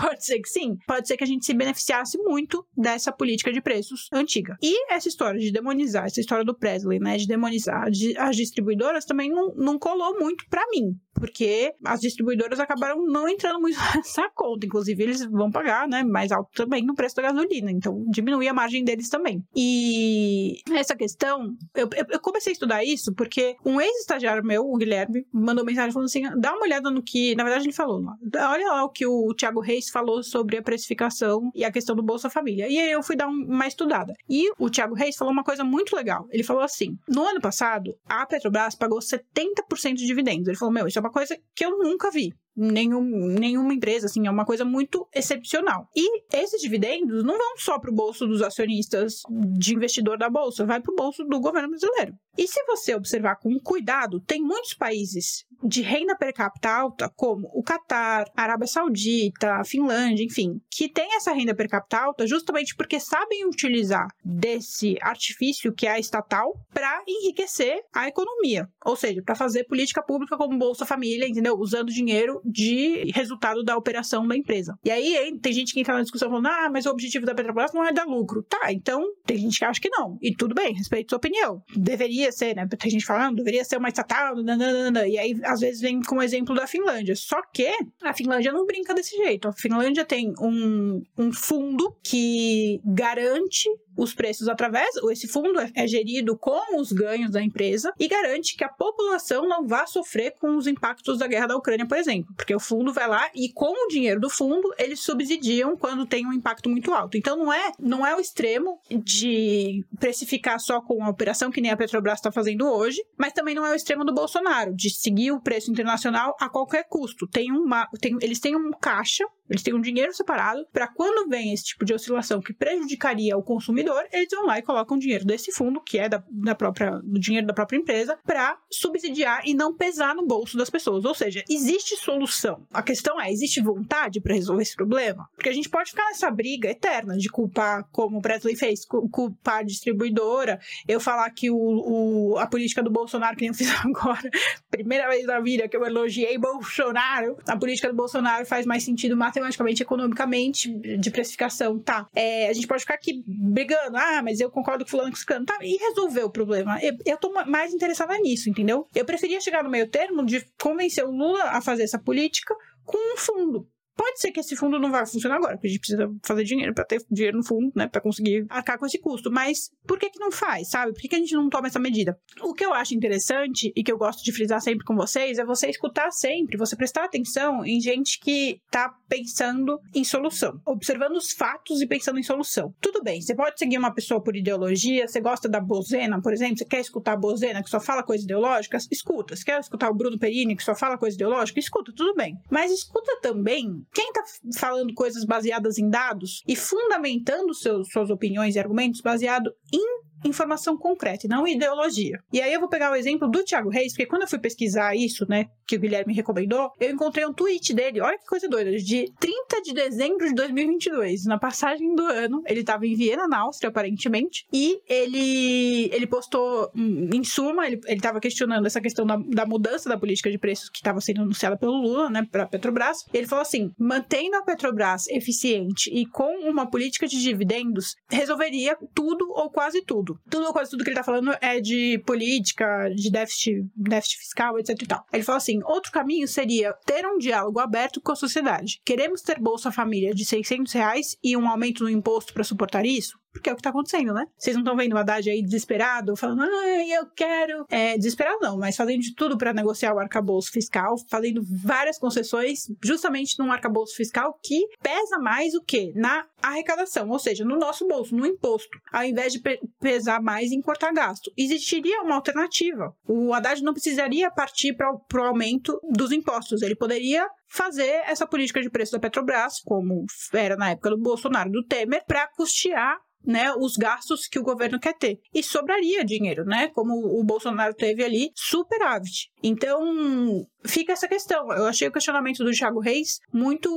Pode 0.00 0.24
ser 0.24 0.40
que 0.40 0.48
sim. 0.48 0.76
Pode 0.84 1.06
ser 1.06 1.16
que 1.16 1.22
a 1.22 1.26
gente 1.26 1.46
se 1.46 1.54
beneficiasse 1.54 2.18
muito 2.18 2.66
dessa 2.76 3.12
política 3.12 3.52
de 3.52 3.60
preços 3.60 4.08
antiga. 4.12 4.56
E 4.60 4.92
essa 4.92 5.08
história 5.08 5.38
de 5.38 5.52
demonizar, 5.52 6.06
essa 6.06 6.20
história 6.20 6.44
do 6.44 6.56
Presley, 6.56 6.98
né, 6.98 7.16
de 7.16 7.28
demonizar 7.28 7.86
as 8.18 8.36
distribuidoras 8.36 9.04
também 9.04 9.30
não, 9.30 9.54
não 9.54 9.78
colou 9.78 10.18
muito 10.18 10.44
para 10.48 10.66
mim 10.72 10.98
porque 11.20 11.74
as 11.84 12.00
distribuidoras 12.00 12.58
acabaram 12.58 13.04
não 13.04 13.28
entrando 13.28 13.60
muito 13.60 13.76
nessa 13.94 14.28
conta. 14.34 14.66
Inclusive, 14.66 15.02
eles 15.02 15.24
vão 15.26 15.50
pagar 15.50 15.86
né, 15.86 16.02
mais 16.02 16.32
alto 16.32 16.50
também 16.54 16.84
no 16.84 16.94
preço 16.94 17.16
da 17.16 17.22
gasolina, 17.22 17.70
então 17.70 18.04
diminui 18.10 18.48
a 18.48 18.54
margem 18.54 18.82
deles 18.82 19.10
também. 19.10 19.44
E 19.54 20.62
essa 20.72 20.96
questão, 20.96 21.54
eu, 21.76 21.88
eu 22.08 22.20
comecei 22.20 22.52
a 22.52 22.54
estudar 22.54 22.84
isso 22.84 23.12
porque 23.14 23.56
um 23.64 23.80
ex-estagiário 23.80 24.42
meu, 24.42 24.64
o 24.64 24.76
Guilherme, 24.76 25.26
mandou 25.32 25.64
mensagem 25.64 25.92
falando 25.92 26.06
assim: 26.06 26.22
dá 26.40 26.54
uma 26.54 26.64
olhada 26.64 26.90
no 26.90 27.02
que, 27.02 27.34
na 27.34 27.44
verdade, 27.44 27.66
ele 27.66 27.74
falou 27.74 27.99
Olha 28.34 28.68
lá 28.68 28.84
o 28.84 28.88
que 28.88 29.06
o 29.06 29.34
Thiago 29.34 29.60
Reis 29.60 29.88
falou 29.90 30.22
sobre 30.22 30.58
a 30.58 30.62
precificação 30.62 31.50
e 31.54 31.64
a 31.64 31.72
questão 31.72 31.94
do 31.94 32.02
Bolsa 32.02 32.30
Família. 32.30 32.68
E 32.68 32.78
aí 32.78 32.90
eu 32.90 33.02
fui 33.02 33.16
dar 33.16 33.28
uma 33.28 33.66
estudada. 33.66 34.12
E 34.28 34.50
o 34.58 34.70
Thiago 34.70 34.94
Reis 34.94 35.16
falou 35.16 35.32
uma 35.32 35.44
coisa 35.44 35.64
muito 35.64 35.94
legal. 35.94 36.26
Ele 36.30 36.42
falou 36.42 36.62
assim: 36.62 36.96
no 37.08 37.22
ano 37.22 37.40
passado, 37.40 37.94
a 38.06 38.26
Petrobras 38.26 38.74
pagou 38.74 38.98
70% 38.98 39.94
de 39.94 40.06
dividendos. 40.06 40.48
Ele 40.48 40.56
falou: 40.56 40.72
meu, 40.72 40.86
isso 40.86 40.98
é 40.98 41.02
uma 41.02 41.12
coisa 41.12 41.36
que 41.54 41.64
eu 41.64 41.78
nunca 41.78 42.10
vi 42.10 42.32
nenhum, 42.56 43.02
nenhuma 43.26 43.74
empresa, 43.74 44.06
assim, 44.06 44.26
é 44.26 44.30
uma 44.30 44.44
coisa 44.44 44.64
muito 44.64 45.06
excepcional. 45.14 45.88
E 45.94 46.22
esses 46.32 46.60
dividendos 46.60 47.24
não 47.24 47.36
vão 47.36 47.56
só 47.56 47.78
para 47.78 47.90
o 47.90 47.94
bolso 47.94 48.26
dos 48.26 48.42
acionistas 48.42 49.22
de 49.58 49.74
investidor 49.74 50.18
da 50.18 50.28
bolsa, 50.28 50.66
vai 50.66 50.80
para 50.80 50.92
o 50.92 50.96
bolso 50.96 51.24
do 51.24 51.40
governo 51.40 51.70
brasileiro. 51.70 52.14
E 52.38 52.46
se 52.46 52.62
você 52.64 52.94
observar 52.94 53.36
com 53.36 53.58
cuidado, 53.58 54.20
tem 54.20 54.40
muitos 54.42 54.74
países 54.74 55.44
de 55.62 55.82
renda 55.82 56.16
per 56.16 56.32
capita 56.32 56.70
alta, 56.70 57.10
como 57.14 57.50
o 57.52 57.62
Catar, 57.62 58.24
a 58.34 58.42
Arábia 58.42 58.66
Saudita, 58.66 59.56
a 59.56 59.64
Finlândia, 59.64 60.24
enfim, 60.24 60.60
que 60.70 60.88
tem 60.88 61.14
essa 61.14 61.32
renda 61.32 61.54
per 61.54 61.68
capita 61.68 61.98
alta 61.98 62.26
justamente 62.26 62.74
porque 62.74 62.98
sabem 62.98 63.46
utilizar 63.46 64.06
desse 64.24 64.96
artifício 65.02 65.72
que 65.72 65.86
é 65.86 65.90
a 65.90 65.98
estatal 65.98 66.54
para 66.72 67.02
enriquecer 67.06 67.82
a 67.94 68.08
economia, 68.08 68.68
ou 68.84 68.96
seja, 68.96 69.22
para 69.22 69.34
fazer 69.34 69.64
política 69.64 70.02
pública 70.02 70.36
como 70.36 70.58
Bolsa 70.58 70.86
Família, 70.86 71.28
entendeu? 71.28 71.56
Usando 71.58 71.92
dinheiro 71.92 72.39
de 72.44 73.10
resultado 73.12 73.62
da 73.62 73.76
operação 73.76 74.26
da 74.26 74.36
empresa. 74.36 74.78
E 74.84 74.90
aí 74.90 75.38
tem 75.40 75.52
gente 75.52 75.72
que 75.72 75.80
entra 75.80 75.94
na 75.94 76.02
discussão 76.02 76.28
falando: 76.28 76.46
ah, 76.46 76.70
mas 76.72 76.86
o 76.86 76.90
objetivo 76.90 77.26
da 77.26 77.34
Petrobras 77.34 77.72
não 77.72 77.84
é 77.84 77.92
dar 77.92 78.04
lucro. 78.04 78.42
Tá, 78.42 78.72
então 78.72 79.02
tem 79.26 79.38
gente 79.38 79.58
que 79.58 79.64
acha 79.64 79.80
que 79.80 79.88
não. 79.88 80.18
E 80.20 80.34
tudo 80.34 80.54
bem, 80.54 80.74
respeito 80.74 81.10
sua 81.10 81.18
opinião. 81.18 81.62
Deveria 81.74 82.32
ser, 82.32 82.54
né? 82.54 82.66
Tem 82.66 82.90
gente 82.90 83.04
falando, 83.04 83.36
deveria 83.36 83.64
ser 83.64 83.76
uma 83.76 83.88
estatal, 83.88 84.36
nananana. 84.36 85.06
e 85.06 85.18
aí 85.18 85.38
às 85.44 85.60
vezes 85.60 85.80
vem 85.80 86.02
com 86.02 86.16
o 86.16 86.22
exemplo 86.22 86.54
da 86.54 86.66
Finlândia. 86.66 87.14
Só 87.16 87.40
que 87.52 87.68
a 88.02 88.12
Finlândia 88.12 88.52
não 88.52 88.66
brinca 88.66 88.94
desse 88.94 89.16
jeito. 89.16 89.48
A 89.48 89.52
Finlândia 89.52 90.04
tem 90.04 90.32
um, 90.40 91.02
um 91.16 91.32
fundo 91.32 91.94
que 92.02 92.80
garante 92.84 93.68
os 94.02 94.14
preços 94.14 94.48
através, 94.48 94.88
esse 95.10 95.28
fundo 95.28 95.60
é, 95.60 95.70
é 95.74 95.86
gerido 95.86 96.36
com 96.36 96.80
os 96.80 96.90
ganhos 96.90 97.30
da 97.30 97.42
empresa 97.42 97.92
e 97.98 98.08
garante 98.08 98.56
que 98.56 98.64
a 98.64 98.68
população 98.68 99.46
não 99.46 99.66
vá 99.66 99.86
sofrer 99.86 100.34
com 100.40 100.56
os 100.56 100.66
impactos 100.66 101.18
da 101.18 101.26
guerra 101.26 101.48
da 101.48 101.56
Ucrânia, 101.56 101.86
por 101.86 101.98
exemplo, 101.98 102.32
porque 102.34 102.54
o 102.54 102.60
fundo 102.60 102.92
vai 102.92 103.06
lá 103.06 103.28
e 103.34 103.52
com 103.52 103.72
o 103.72 103.88
dinheiro 103.88 104.18
do 104.18 104.30
fundo 104.30 104.72
eles 104.78 105.00
subsidiam 105.00 105.76
quando 105.76 106.06
tem 106.06 106.26
um 106.26 106.32
impacto 106.32 106.70
muito 106.70 106.92
alto. 106.92 107.18
Então 107.18 107.36
não 107.36 107.52
é, 107.52 107.72
não 107.78 108.06
é 108.06 108.16
o 108.16 108.20
extremo 108.20 108.80
de 108.90 109.84
precificar 109.98 110.58
só 110.58 110.80
com 110.80 111.04
a 111.04 111.10
operação 111.10 111.50
que 111.50 111.60
nem 111.60 111.70
a 111.70 111.76
Petrobras 111.76 112.18
está 112.18 112.32
fazendo 112.32 112.66
hoje, 112.66 112.98
mas 113.18 113.34
também 113.34 113.54
não 113.54 113.66
é 113.66 113.72
o 113.72 113.74
extremo 113.74 114.04
do 114.04 114.14
Bolsonaro 114.14 114.74
de 114.74 114.88
seguir 114.88 115.32
o 115.32 115.40
preço 115.40 115.70
internacional 115.70 116.34
a 116.40 116.48
qualquer 116.48 116.84
custo. 116.88 117.26
Tem 117.26 117.52
uma, 117.52 117.86
tem, 118.00 118.16
eles 118.22 118.40
têm 118.40 118.56
um 118.56 118.70
caixa 118.70 119.24
eles 119.50 119.64
têm 119.64 119.74
um 119.74 119.80
dinheiro 119.80 120.14
separado 120.14 120.64
para 120.72 120.86
quando 120.86 121.28
vem 121.28 121.52
esse 121.52 121.64
tipo 121.64 121.84
de 121.84 121.92
oscilação 121.92 122.40
que 122.40 122.54
prejudicaria 122.54 123.36
o 123.36 123.42
consumidor, 123.42 123.89
eles 124.12 124.28
vão 124.30 124.46
lá 124.46 124.58
e 124.58 124.62
colocam 124.62 124.98
dinheiro 124.98 125.24
desse 125.24 125.52
fundo, 125.52 125.80
que 125.80 125.98
é 125.98 126.08
da, 126.08 126.22
da 126.30 126.54
própria, 126.54 127.00
do 127.02 127.18
dinheiro 127.18 127.46
da 127.46 127.54
própria 127.54 127.78
empresa, 127.78 128.18
para 128.24 128.58
subsidiar 128.70 129.42
e 129.44 129.54
não 129.54 129.74
pesar 129.74 130.14
no 130.14 130.26
bolso 130.26 130.56
das 130.56 130.70
pessoas. 130.70 131.04
Ou 131.04 131.14
seja, 131.14 131.44
existe 131.48 131.96
solução. 131.96 132.66
A 132.72 132.82
questão 132.82 133.20
é, 133.20 133.30
existe 133.30 133.60
vontade 133.60 134.20
para 134.20 134.34
resolver 134.34 134.62
esse 134.62 134.76
problema? 134.76 135.28
Porque 135.34 135.48
a 135.48 135.52
gente 135.52 135.68
pode 135.68 135.90
ficar 135.90 136.06
nessa 136.06 136.30
briga 136.30 136.70
eterna 136.70 137.16
de 137.16 137.28
culpar, 137.28 137.88
como 137.92 138.18
o 138.18 138.22
Presley 138.22 138.56
fez, 138.56 138.84
culpar 138.84 139.58
a 139.58 139.62
distribuidora, 139.62 140.60
eu 140.86 141.00
falar 141.00 141.30
que 141.30 141.50
o, 141.50 141.56
o, 141.56 142.38
a 142.38 142.46
política 142.46 142.82
do 142.82 142.90
Bolsonaro, 142.90 143.36
que 143.36 143.42
nem 143.42 143.50
eu 143.50 143.54
fiz 143.54 143.70
agora, 143.84 144.30
primeira 144.70 145.08
vez 145.08 145.26
na 145.26 145.40
vida 145.40 145.68
que 145.68 145.76
eu 145.76 145.84
elogiei 145.84 146.38
Bolsonaro, 146.38 147.36
a 147.46 147.56
política 147.56 147.88
do 147.88 147.94
Bolsonaro 147.94 148.44
faz 148.46 148.66
mais 148.66 148.82
sentido 148.82 149.16
matematicamente, 149.16 149.82
economicamente, 149.82 150.72
de 150.98 151.10
precificação, 151.10 151.78
tá? 151.78 152.06
É, 152.14 152.48
a 152.48 152.52
gente 152.52 152.66
pode 152.66 152.82
ficar 152.82 152.94
aqui 152.94 153.22
brigando, 153.26 153.69
ah, 153.94 154.22
mas 154.22 154.40
eu 154.40 154.50
concordo 154.50 154.84
com 154.84 154.90
fulano 154.90 155.10
com 155.10 155.16
ciclano, 155.16 155.46
tá? 155.46 155.58
E 155.62 155.76
resolver 155.76 156.24
o 156.24 156.30
problema. 156.30 156.78
Eu, 156.82 156.96
eu 157.04 157.16
tô 157.16 157.32
mais 157.46 157.72
interessada 157.72 158.16
nisso, 158.18 158.48
entendeu? 158.48 158.86
Eu 158.94 159.04
preferia 159.04 159.40
chegar 159.40 159.62
no 159.62 159.70
meio 159.70 159.88
termo 159.88 160.24
de 160.24 160.44
convencer 160.60 161.04
o 161.04 161.10
Lula 161.10 161.44
a 161.44 161.60
fazer 161.60 161.82
essa 161.82 161.98
política 161.98 162.54
com 162.84 163.14
um 163.14 163.16
fundo. 163.16 163.68
Pode 164.00 164.18
ser 164.18 164.32
que 164.32 164.40
esse 164.40 164.56
fundo 164.56 164.78
não 164.78 164.90
vá 164.90 165.04
funcionar 165.04 165.36
agora, 165.36 165.56
porque 165.56 165.66
a 165.66 165.70
gente 165.70 165.80
precisa 165.80 166.10
fazer 166.22 166.42
dinheiro 166.42 166.72
para 166.72 166.86
ter 166.86 167.04
dinheiro 167.10 167.36
no 167.36 167.44
fundo, 167.44 167.70
né, 167.76 167.86
para 167.86 168.00
conseguir 168.00 168.46
arcar 168.48 168.78
com 168.78 168.86
esse 168.86 168.98
custo. 168.98 169.30
Mas 169.30 169.70
por 169.86 169.98
que 169.98 170.08
que 170.08 170.18
não 170.18 170.32
faz, 170.32 170.70
sabe? 170.70 170.94
Por 170.94 171.02
que, 171.02 171.08
que 171.08 171.16
a 171.16 171.18
gente 171.18 171.34
não 171.34 171.50
toma 171.50 171.66
essa 171.66 171.78
medida? 171.78 172.18
O 172.40 172.54
que 172.54 172.64
eu 172.64 172.72
acho 172.72 172.94
interessante 172.94 173.70
e 173.76 173.84
que 173.84 173.92
eu 173.92 173.98
gosto 173.98 174.24
de 174.24 174.32
frisar 174.32 174.58
sempre 174.62 174.86
com 174.86 174.96
vocês 174.96 175.38
é 175.38 175.44
você 175.44 175.68
escutar 175.68 176.10
sempre, 176.12 176.56
você 176.56 176.74
prestar 176.74 177.04
atenção 177.04 177.62
em 177.62 177.78
gente 177.78 178.18
que 178.20 178.58
tá 178.70 178.90
pensando 179.06 179.78
em 179.94 180.02
solução, 180.02 180.58
observando 180.64 181.16
os 181.16 181.32
fatos 181.32 181.82
e 181.82 181.86
pensando 181.86 182.18
em 182.18 182.22
solução. 182.22 182.74
Tudo 182.80 183.02
bem, 183.02 183.20
você 183.20 183.34
pode 183.34 183.58
seguir 183.58 183.76
uma 183.76 183.92
pessoa 183.92 184.22
por 184.22 184.34
ideologia, 184.34 185.06
você 185.06 185.20
gosta 185.20 185.46
da 185.46 185.60
Bozena, 185.60 186.22
por 186.22 186.32
exemplo, 186.32 186.56
você 186.56 186.64
quer 186.64 186.80
escutar 186.80 187.12
a 187.12 187.16
Bozena 187.16 187.62
que 187.62 187.68
só 187.68 187.78
fala 187.78 188.02
coisa 188.02 188.24
ideológica, 188.24 188.78
escuta. 188.90 189.36
Você 189.36 189.44
quer 189.44 189.60
escutar 189.60 189.90
o 189.90 189.94
Bruno 189.94 190.18
Perini 190.18 190.56
que 190.56 190.64
só 190.64 190.74
fala 190.74 190.96
coisa 190.96 191.14
ideológica, 191.14 191.60
escuta, 191.60 191.92
tudo 191.94 192.14
bem. 192.14 192.38
Mas 192.50 192.72
escuta 192.72 193.20
também 193.20 193.84
quem 193.92 194.08
está 194.08 194.22
falando 194.58 194.94
coisas 194.94 195.24
baseadas 195.24 195.78
em 195.78 195.88
dados 195.88 196.42
e 196.46 196.54
fundamentando 196.54 197.52
seus, 197.54 197.88
suas 197.90 198.10
opiniões 198.10 198.54
e 198.54 198.58
argumentos 198.58 199.00
baseado 199.00 199.52
em 199.72 200.00
informação 200.24 200.76
concreta 200.76 201.20
não 201.28 201.46
ideologia. 201.46 202.18
E 202.32 202.40
aí 202.40 202.52
eu 202.52 202.60
vou 202.60 202.68
pegar 202.68 202.90
o 202.90 202.94
exemplo 202.94 203.28
do 203.28 203.44
Thiago 203.44 203.70
Reis, 203.70 203.92
porque 203.92 204.06
quando 204.06 204.22
eu 204.22 204.28
fui 204.28 204.38
pesquisar 204.38 204.94
isso, 204.94 205.26
né, 205.28 205.46
que 205.66 205.76
o 205.76 205.80
Guilherme 205.80 206.12
recomendou, 206.12 206.70
eu 206.80 206.90
encontrei 206.90 207.24
um 207.24 207.32
tweet 207.32 207.72
dele, 207.72 208.00
olha 208.00 208.18
que 208.18 208.26
coisa 208.26 208.48
doida, 208.48 208.70
de 208.76 209.12
30 209.18 209.62
de 209.62 209.72
dezembro 209.72 210.26
de 210.26 210.34
2022, 210.34 211.26
na 211.26 211.38
passagem 211.38 211.94
do 211.94 212.02
ano, 212.02 212.42
ele 212.46 212.60
estava 212.60 212.86
em 212.86 212.94
Viena, 212.94 213.28
na 213.28 213.40
Áustria, 213.40 213.70
aparentemente, 213.70 214.46
e 214.52 214.80
ele 214.88 215.88
ele 215.92 216.06
postou, 216.06 216.70
em 216.74 217.22
suma, 217.24 217.66
ele 217.66 217.80
estava 217.88 218.20
questionando 218.20 218.66
essa 218.66 218.80
questão 218.80 219.06
da, 219.06 219.16
da, 219.16 219.46
mudança 219.46 219.88
da 219.88 219.98
política 219.98 220.30
de 220.30 220.38
preços 220.38 220.68
que 220.68 220.78
estava 220.78 221.00
sendo 221.00 221.22
anunciada 221.22 221.56
pelo 221.56 221.72
Lula, 221.72 222.10
né, 222.10 222.26
para 222.30 222.46
Petrobras. 222.46 223.04
Ele 223.12 223.26
falou 223.26 223.42
assim: 223.42 223.70
mantendo 223.78 224.36
a 224.36 224.42
Petrobras 224.42 225.06
eficiente 225.08 225.90
e 225.92 226.06
com 226.06 226.48
uma 226.48 226.68
política 226.68 227.06
de 227.06 227.20
dividendos, 227.20 227.96
resolveria 228.08 228.76
tudo 228.94 229.30
ou 229.30 229.50
quase 229.50 229.82
tudo 229.82 230.09
tudo. 230.10 230.20
Tudo, 230.30 230.52
quase 230.52 230.70
tudo 230.70 230.84
que 230.84 230.90
ele 230.90 230.96
tá 230.96 231.04
falando 231.04 231.36
é 231.40 231.60
de 231.60 231.98
política, 232.06 232.88
de 232.94 233.10
déficit, 233.10 233.66
déficit 233.76 234.18
fiscal, 234.18 234.58
etc 234.58 234.82
e 234.82 234.86
tal. 234.86 235.06
Ele 235.12 235.22
falou 235.22 235.36
assim: 235.36 235.60
outro 235.64 235.92
caminho 235.92 236.26
seria 236.26 236.72
ter 236.84 237.06
um 237.06 237.18
diálogo 237.18 237.58
aberto 237.58 238.00
com 238.00 238.12
a 238.12 238.16
sociedade. 238.16 238.80
Queremos 238.84 239.22
ter 239.22 239.38
Bolsa 239.38 239.70
Família 239.70 240.14
de 240.14 240.24
600 240.24 240.72
reais 240.72 241.16
e 241.22 241.36
um 241.36 241.48
aumento 241.48 241.84
no 241.84 241.90
imposto 241.90 242.32
para 242.32 242.44
suportar 242.44 242.84
isso? 242.84 243.18
Porque 243.32 243.48
é 243.48 243.52
o 243.52 243.56
que 243.56 243.62
tá 243.62 243.70
acontecendo, 243.70 244.12
né? 244.12 244.26
Vocês 244.36 244.56
não 244.56 244.62
estão 244.62 244.76
vendo 244.76 244.94
o 244.94 244.98
Haddad 244.98 245.28
aí 245.30 245.42
desesperado, 245.42 246.16
falando, 246.16 246.42
ai, 246.42 246.90
eu 246.90 247.06
quero. 247.14 247.64
É, 247.68 247.96
desesperado 247.96 248.38
não, 248.40 248.58
mas 248.58 248.76
fazendo 248.76 249.00
de 249.00 249.14
tudo 249.14 249.38
para 249.38 249.52
negociar 249.52 249.94
o 249.94 249.98
arcabouço 249.98 250.50
fiscal, 250.50 250.96
fazendo 251.08 251.40
várias 251.64 251.98
concessões, 251.98 252.64
justamente 252.82 253.38
num 253.38 253.52
arcabouço 253.52 253.94
fiscal 253.94 254.38
que 254.42 254.60
pesa 254.82 255.18
mais 255.18 255.54
o 255.54 255.62
quê? 255.62 255.92
Na 255.94 256.26
arrecadação, 256.42 257.08
ou 257.08 257.18
seja, 257.18 257.44
no 257.44 257.58
nosso 257.58 257.86
bolso, 257.86 258.16
no 258.16 258.26
imposto, 258.26 258.78
ao 258.92 259.04
invés 259.04 259.32
de 259.32 259.40
pesar 259.80 260.20
mais 260.20 260.50
em 260.50 260.60
cortar 260.60 260.92
gasto. 260.92 261.30
Existiria 261.36 262.02
uma 262.02 262.16
alternativa. 262.16 262.92
O 263.06 263.32
Haddad 263.32 263.62
não 263.62 263.72
precisaria 263.72 264.30
partir 264.30 264.74
para 264.74 264.90
o 264.92 265.26
aumento 265.26 265.78
dos 265.90 266.12
impostos, 266.12 266.62
ele 266.62 266.74
poderia 266.74 267.28
fazer 267.50 268.02
essa 268.06 268.26
política 268.26 268.62
de 268.62 268.70
preço 268.70 268.92
da 268.92 269.00
Petrobras, 269.00 269.60
como 269.64 270.06
era 270.32 270.56
na 270.56 270.70
época 270.70 270.90
do 270.90 270.98
Bolsonaro 270.98 271.50
do 271.50 271.64
Temer, 271.64 272.04
para 272.06 272.28
custear 272.28 272.96
né, 273.26 273.52
os 273.54 273.76
gastos 273.76 274.26
que 274.26 274.38
o 274.38 274.42
governo 274.42 274.78
quer 274.78 274.94
ter. 274.96 275.18
E 275.34 275.42
sobraria 275.42 276.04
dinheiro, 276.04 276.44
né? 276.44 276.68
Como 276.68 276.94
o 276.94 277.22
Bolsonaro 277.24 277.74
teve 277.74 278.02
ali 278.04 278.30
superávit. 278.34 279.30
Então, 279.42 280.46
fica 280.64 280.92
essa 280.92 281.08
questão. 281.08 281.50
Eu 281.52 281.66
achei 281.66 281.88
o 281.88 281.92
questionamento 281.92 282.44
do 282.44 282.52
Thiago 282.52 282.80
Reis 282.80 283.18
muito 283.32 283.70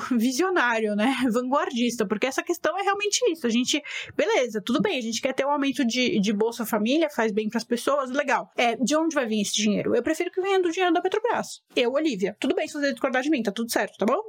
visionário, 0.16 0.94
né? 0.94 1.14
Vanguardista, 1.30 2.06
porque 2.06 2.26
essa 2.26 2.42
questão 2.42 2.78
é 2.78 2.82
realmente 2.82 3.20
isso. 3.30 3.46
A 3.46 3.50
gente, 3.50 3.82
beleza, 4.16 4.62
tudo 4.64 4.80
bem, 4.80 4.98
a 4.98 5.02
gente 5.02 5.20
quer 5.20 5.34
ter 5.34 5.46
um 5.46 5.50
aumento 5.50 5.84
de, 5.84 6.20
de 6.20 6.32
Bolsa 6.32 6.66
Família, 6.66 7.08
faz 7.10 7.32
bem 7.32 7.48
para 7.48 7.58
as 7.58 7.64
pessoas, 7.64 8.10
legal. 8.10 8.50
É, 8.56 8.76
de 8.76 8.96
onde 8.96 9.14
vai 9.14 9.26
vir 9.26 9.40
esse 9.40 9.54
dinheiro? 9.54 9.94
Eu 9.94 10.02
prefiro 10.02 10.30
que 10.30 10.40
venha 10.40 10.60
do 10.60 10.70
dinheiro 10.70 10.92
da 10.92 11.00
Petrobras. 11.00 11.60
Eu, 11.74 11.92
Olivia. 11.92 12.36
Tudo 12.38 12.54
bem 12.54 12.66
se 12.66 12.74
você 12.74 12.92
discordar 12.92 13.22
de 13.22 13.30
mim, 13.30 13.42
tá 13.42 13.52
tudo 13.52 13.70
certo, 13.70 13.96
tá 13.98 14.06
bom? 14.06 14.20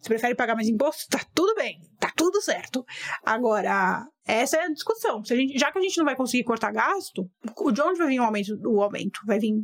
Você 0.00 0.08
prefere 0.08 0.34
pagar 0.34 0.54
mais 0.54 0.68
imposto? 0.68 1.08
Tá 1.08 1.20
tudo 1.34 1.54
bem, 1.54 1.80
tá 1.98 2.12
tudo 2.14 2.40
certo. 2.40 2.84
Agora, 3.24 4.06
essa 4.26 4.56
é 4.58 4.64
a 4.64 4.72
discussão. 4.72 5.24
Gente, 5.24 5.58
já 5.58 5.72
que 5.72 5.78
a 5.78 5.82
gente 5.82 5.96
não 5.98 6.04
vai 6.04 6.16
conseguir 6.16 6.44
cortar 6.44 6.72
gasto, 6.72 7.28
de 7.72 7.82
onde 7.82 7.98
vai 7.98 8.08
vir 8.08 8.20
o 8.20 8.24
aumento? 8.24 8.58
O 8.64 8.82
aumento? 8.82 9.20
Vai 9.26 9.38
vir 9.38 9.54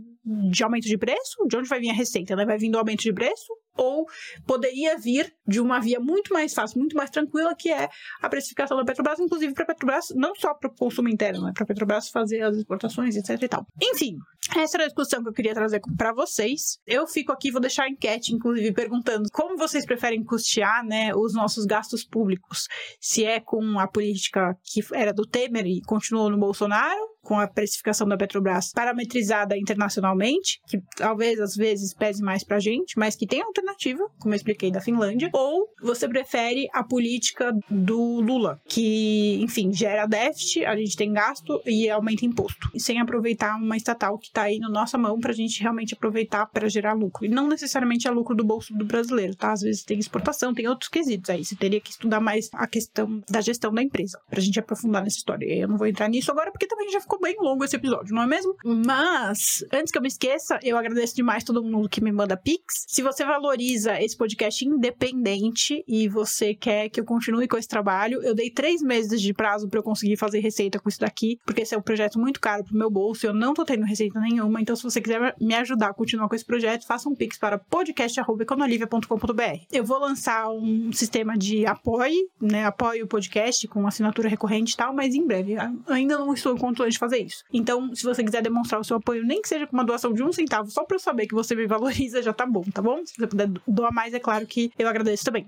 de 0.50 0.64
aumento 0.64 0.86
de 0.86 0.98
preço? 0.98 1.46
De 1.46 1.56
onde 1.56 1.68
vai 1.68 1.78
vir 1.78 1.90
a 1.90 1.94
receita? 1.94 2.34
Né? 2.34 2.44
Vai 2.44 2.58
vir 2.58 2.70
do 2.70 2.78
aumento 2.78 3.02
de 3.02 3.12
preço? 3.12 3.52
Ou 3.76 4.06
poderia 4.46 4.98
vir 4.98 5.32
de 5.46 5.60
uma 5.60 5.78
via 5.78 6.00
muito 6.00 6.32
mais 6.32 6.52
fácil, 6.52 6.78
muito 6.78 6.96
mais 6.96 7.10
tranquila, 7.10 7.54
que 7.54 7.70
é 7.70 7.88
a 8.22 8.28
precificação 8.28 8.76
da 8.76 8.84
Petrobras, 8.84 9.20
inclusive 9.20 9.52
para 9.52 9.64
a 9.64 9.66
Petrobras, 9.66 10.06
não 10.14 10.34
só 10.34 10.54
para 10.54 10.70
o 10.70 10.74
consumo 10.74 11.08
interno, 11.08 11.44
né? 11.44 11.52
para 11.54 11.64
a 11.64 11.66
Petrobras 11.66 12.08
fazer 12.08 12.40
as 12.42 12.56
exportações, 12.56 13.16
etc 13.16 13.40
e 13.40 13.48
tal. 13.48 13.66
Enfim, 13.80 14.16
essa 14.56 14.76
era 14.76 14.84
a 14.84 14.86
discussão 14.86 15.22
que 15.22 15.28
eu 15.28 15.32
queria 15.32 15.54
trazer 15.54 15.80
para 15.96 16.12
vocês. 16.12 16.78
Eu 16.86 17.06
fico 17.06 17.32
aqui, 17.32 17.50
vou 17.50 17.60
deixar 17.60 17.84
a 17.84 17.88
enquete, 17.88 18.34
inclusive, 18.34 18.72
perguntando 18.72 19.28
como 19.30 19.56
vocês 19.56 19.84
preferem 19.84 20.24
custear 20.24 20.84
né, 20.84 21.14
os 21.14 21.34
nossos 21.34 21.66
gastos 21.66 22.04
públicos. 22.04 22.66
Se 23.00 23.24
é 23.24 23.40
com 23.40 23.78
a 23.78 23.86
política 23.86 24.56
que 24.64 24.80
era 24.94 25.12
do 25.12 25.26
Temer 25.26 25.66
e 25.66 25.82
continuou 25.82 26.30
no 26.30 26.38
Bolsonaro, 26.38 27.15
com 27.26 27.38
a 27.38 27.48
precificação 27.48 28.06
da 28.06 28.16
Petrobras 28.16 28.72
parametrizada 28.72 29.58
internacionalmente, 29.58 30.60
que 30.68 30.80
talvez 30.96 31.40
às 31.40 31.56
vezes 31.56 31.92
pese 31.92 32.22
mais 32.22 32.44
pra 32.44 32.60
gente, 32.60 32.96
mas 32.96 33.16
que 33.16 33.26
tem 33.26 33.42
alternativa, 33.42 34.08
como 34.20 34.32
eu 34.32 34.36
expliquei 34.36 34.70
da 34.70 34.80
Finlândia, 34.80 35.28
ou 35.32 35.68
você 35.82 36.08
prefere 36.08 36.68
a 36.72 36.84
política 36.84 37.52
do 37.68 38.20
Lula, 38.20 38.60
que, 38.68 39.40
enfim, 39.42 39.72
gera 39.72 40.06
déficit, 40.06 40.64
a 40.64 40.76
gente 40.76 40.96
tem 40.96 41.12
gasto 41.12 41.60
e 41.66 41.90
aumenta 41.90 42.24
imposto, 42.24 42.70
sem 42.78 43.00
aproveitar 43.00 43.56
uma 43.56 43.76
estatal 43.76 44.16
que 44.18 44.30
tá 44.30 44.42
aí 44.42 44.58
na 44.60 44.68
nossa 44.68 44.96
mão 44.96 45.18
pra 45.18 45.32
gente 45.32 45.60
realmente 45.60 45.94
aproveitar 45.94 46.46
para 46.46 46.68
gerar 46.68 46.92
lucro. 46.92 47.24
E 47.26 47.28
não 47.28 47.48
necessariamente 47.48 48.06
é 48.06 48.10
lucro 48.10 48.36
do 48.36 48.44
bolso 48.44 48.72
do 48.72 48.84
brasileiro, 48.84 49.34
tá? 49.34 49.52
Às 49.52 49.62
vezes 49.62 49.82
tem 49.82 49.98
exportação, 49.98 50.54
tem 50.54 50.68
outros 50.68 50.88
quesitos 50.88 51.28
aí. 51.28 51.44
Você 51.44 51.56
teria 51.56 51.80
que 51.80 51.90
estudar 51.90 52.20
mais 52.20 52.48
a 52.52 52.68
questão 52.68 53.20
da 53.28 53.40
gestão 53.40 53.72
da 53.72 53.82
empresa, 53.82 54.20
pra 54.30 54.40
gente 54.40 54.60
aprofundar 54.60 55.02
nessa 55.02 55.16
história. 55.16 55.46
Eu 55.46 55.66
não 55.66 55.76
vou 55.76 55.88
entrar 55.88 56.08
nisso 56.08 56.30
agora 56.30 56.52
porque 56.52 56.68
também 56.68 56.90
já 56.90 57.00
ficou 57.00 57.15
ficou 57.16 57.20
bem 57.20 57.36
longo 57.40 57.64
esse 57.64 57.76
episódio, 57.76 58.14
não 58.14 58.22
é 58.22 58.26
mesmo? 58.26 58.54
Mas, 58.64 59.64
antes 59.72 59.90
que 59.90 59.98
eu 59.98 60.02
me 60.02 60.08
esqueça, 60.08 60.58
eu 60.62 60.76
agradeço 60.76 61.16
demais 61.16 61.42
todo 61.42 61.64
mundo 61.64 61.88
que 61.88 62.02
me 62.02 62.12
manda 62.12 62.36
pix. 62.36 62.84
Se 62.86 63.02
você 63.02 63.24
valoriza 63.24 64.00
esse 64.00 64.16
podcast 64.16 64.64
independente 64.64 65.84
e 65.88 66.08
você 66.08 66.54
quer 66.54 66.88
que 66.88 67.00
eu 67.00 67.04
continue 67.04 67.48
com 67.48 67.56
esse 67.56 67.68
trabalho, 67.68 68.22
eu 68.22 68.34
dei 68.34 68.50
três 68.50 68.82
meses 68.82 69.20
de 69.20 69.32
prazo 69.32 69.68
para 69.68 69.78
eu 69.78 69.82
conseguir 69.82 70.16
fazer 70.16 70.40
receita 70.40 70.78
com 70.78 70.88
isso 70.88 71.00
daqui, 71.00 71.38
porque 71.44 71.62
esse 71.62 71.74
é 71.74 71.78
um 71.78 71.82
projeto 71.82 72.18
muito 72.18 72.40
caro 72.40 72.64
pro 72.64 72.76
meu 72.76 72.90
bolso, 72.90 73.26
eu 73.26 73.34
não 73.34 73.54
tô 73.54 73.64
tendo 73.64 73.84
receita 73.84 74.20
nenhuma, 74.20 74.60
então 74.60 74.76
se 74.76 74.82
você 74.82 75.00
quiser 75.00 75.34
me 75.40 75.54
ajudar 75.54 75.88
a 75.88 75.94
continuar 75.94 76.28
com 76.28 76.34
esse 76.34 76.44
projeto, 76.44 76.86
faça 76.86 77.08
um 77.08 77.14
pix 77.14 77.38
para 77.38 77.58
podcast.econolivia.com.br. 77.58 79.66
Eu 79.72 79.84
vou 79.84 79.98
lançar 79.98 80.50
um 80.50 80.92
sistema 80.92 81.36
de 81.36 81.66
apoio, 81.66 82.28
né, 82.40 82.64
apoio 82.64 83.04
o 83.04 83.08
podcast 83.08 83.66
com 83.68 83.86
assinatura 83.86 84.28
recorrente 84.28 84.74
e 84.74 84.76
tal, 84.76 84.94
mas 84.94 85.14
em 85.14 85.26
breve. 85.26 85.56
Ainda 85.86 86.18
não 86.18 86.34
estou 86.34 86.54
em 86.54 86.58
controle 86.58 86.90
de 86.90 86.98
fazer 87.08 87.22
isso. 87.22 87.44
Então, 87.52 87.94
se 87.94 88.02
você 88.02 88.22
quiser 88.22 88.42
demonstrar 88.42 88.80
o 88.80 88.84
seu 88.84 88.96
apoio, 88.96 89.24
nem 89.24 89.40
que 89.40 89.48
seja 89.48 89.66
com 89.66 89.76
uma 89.76 89.84
doação 89.84 90.12
de 90.12 90.22
um 90.22 90.32
centavo, 90.32 90.70
só 90.70 90.84
pra 90.84 90.96
eu 90.96 91.00
saber 91.00 91.26
que 91.26 91.34
você 91.34 91.54
me 91.54 91.66
valoriza, 91.66 92.22
já 92.22 92.32
tá 92.32 92.46
bom, 92.46 92.62
tá 92.72 92.82
bom? 92.82 93.04
Se 93.04 93.14
você 93.16 93.26
puder 93.26 93.48
doar 93.66 93.92
mais, 93.92 94.14
é 94.14 94.20
claro 94.20 94.46
que 94.46 94.70
eu 94.78 94.88
agradeço 94.88 95.24
também. 95.24 95.46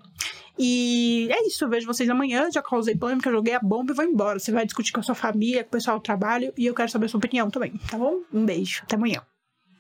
E 0.58 1.28
é 1.30 1.46
isso, 1.46 1.64
eu 1.64 1.68
vejo 1.68 1.86
vocês 1.86 2.08
amanhã. 2.10 2.50
Já 2.50 2.62
causei 2.62 2.96
polêmica, 2.96 3.30
joguei 3.30 3.54
a 3.54 3.60
bomba 3.60 3.92
e 3.92 3.94
vou 3.94 4.04
embora. 4.04 4.38
Você 4.38 4.50
vai 4.50 4.64
discutir 4.64 4.92
com 4.92 5.00
a 5.00 5.02
sua 5.02 5.14
família, 5.14 5.62
com 5.62 5.68
o 5.68 5.72
pessoal 5.72 5.98
do 5.98 6.02
trabalho, 6.02 6.52
e 6.56 6.66
eu 6.66 6.74
quero 6.74 6.90
saber 6.90 7.06
a 7.06 7.08
sua 7.08 7.18
opinião 7.18 7.50
também, 7.50 7.72
tá 7.90 7.96
bom? 7.96 8.20
Um 8.32 8.44
beijo, 8.44 8.82
até 8.84 8.96
amanhã. 8.96 9.22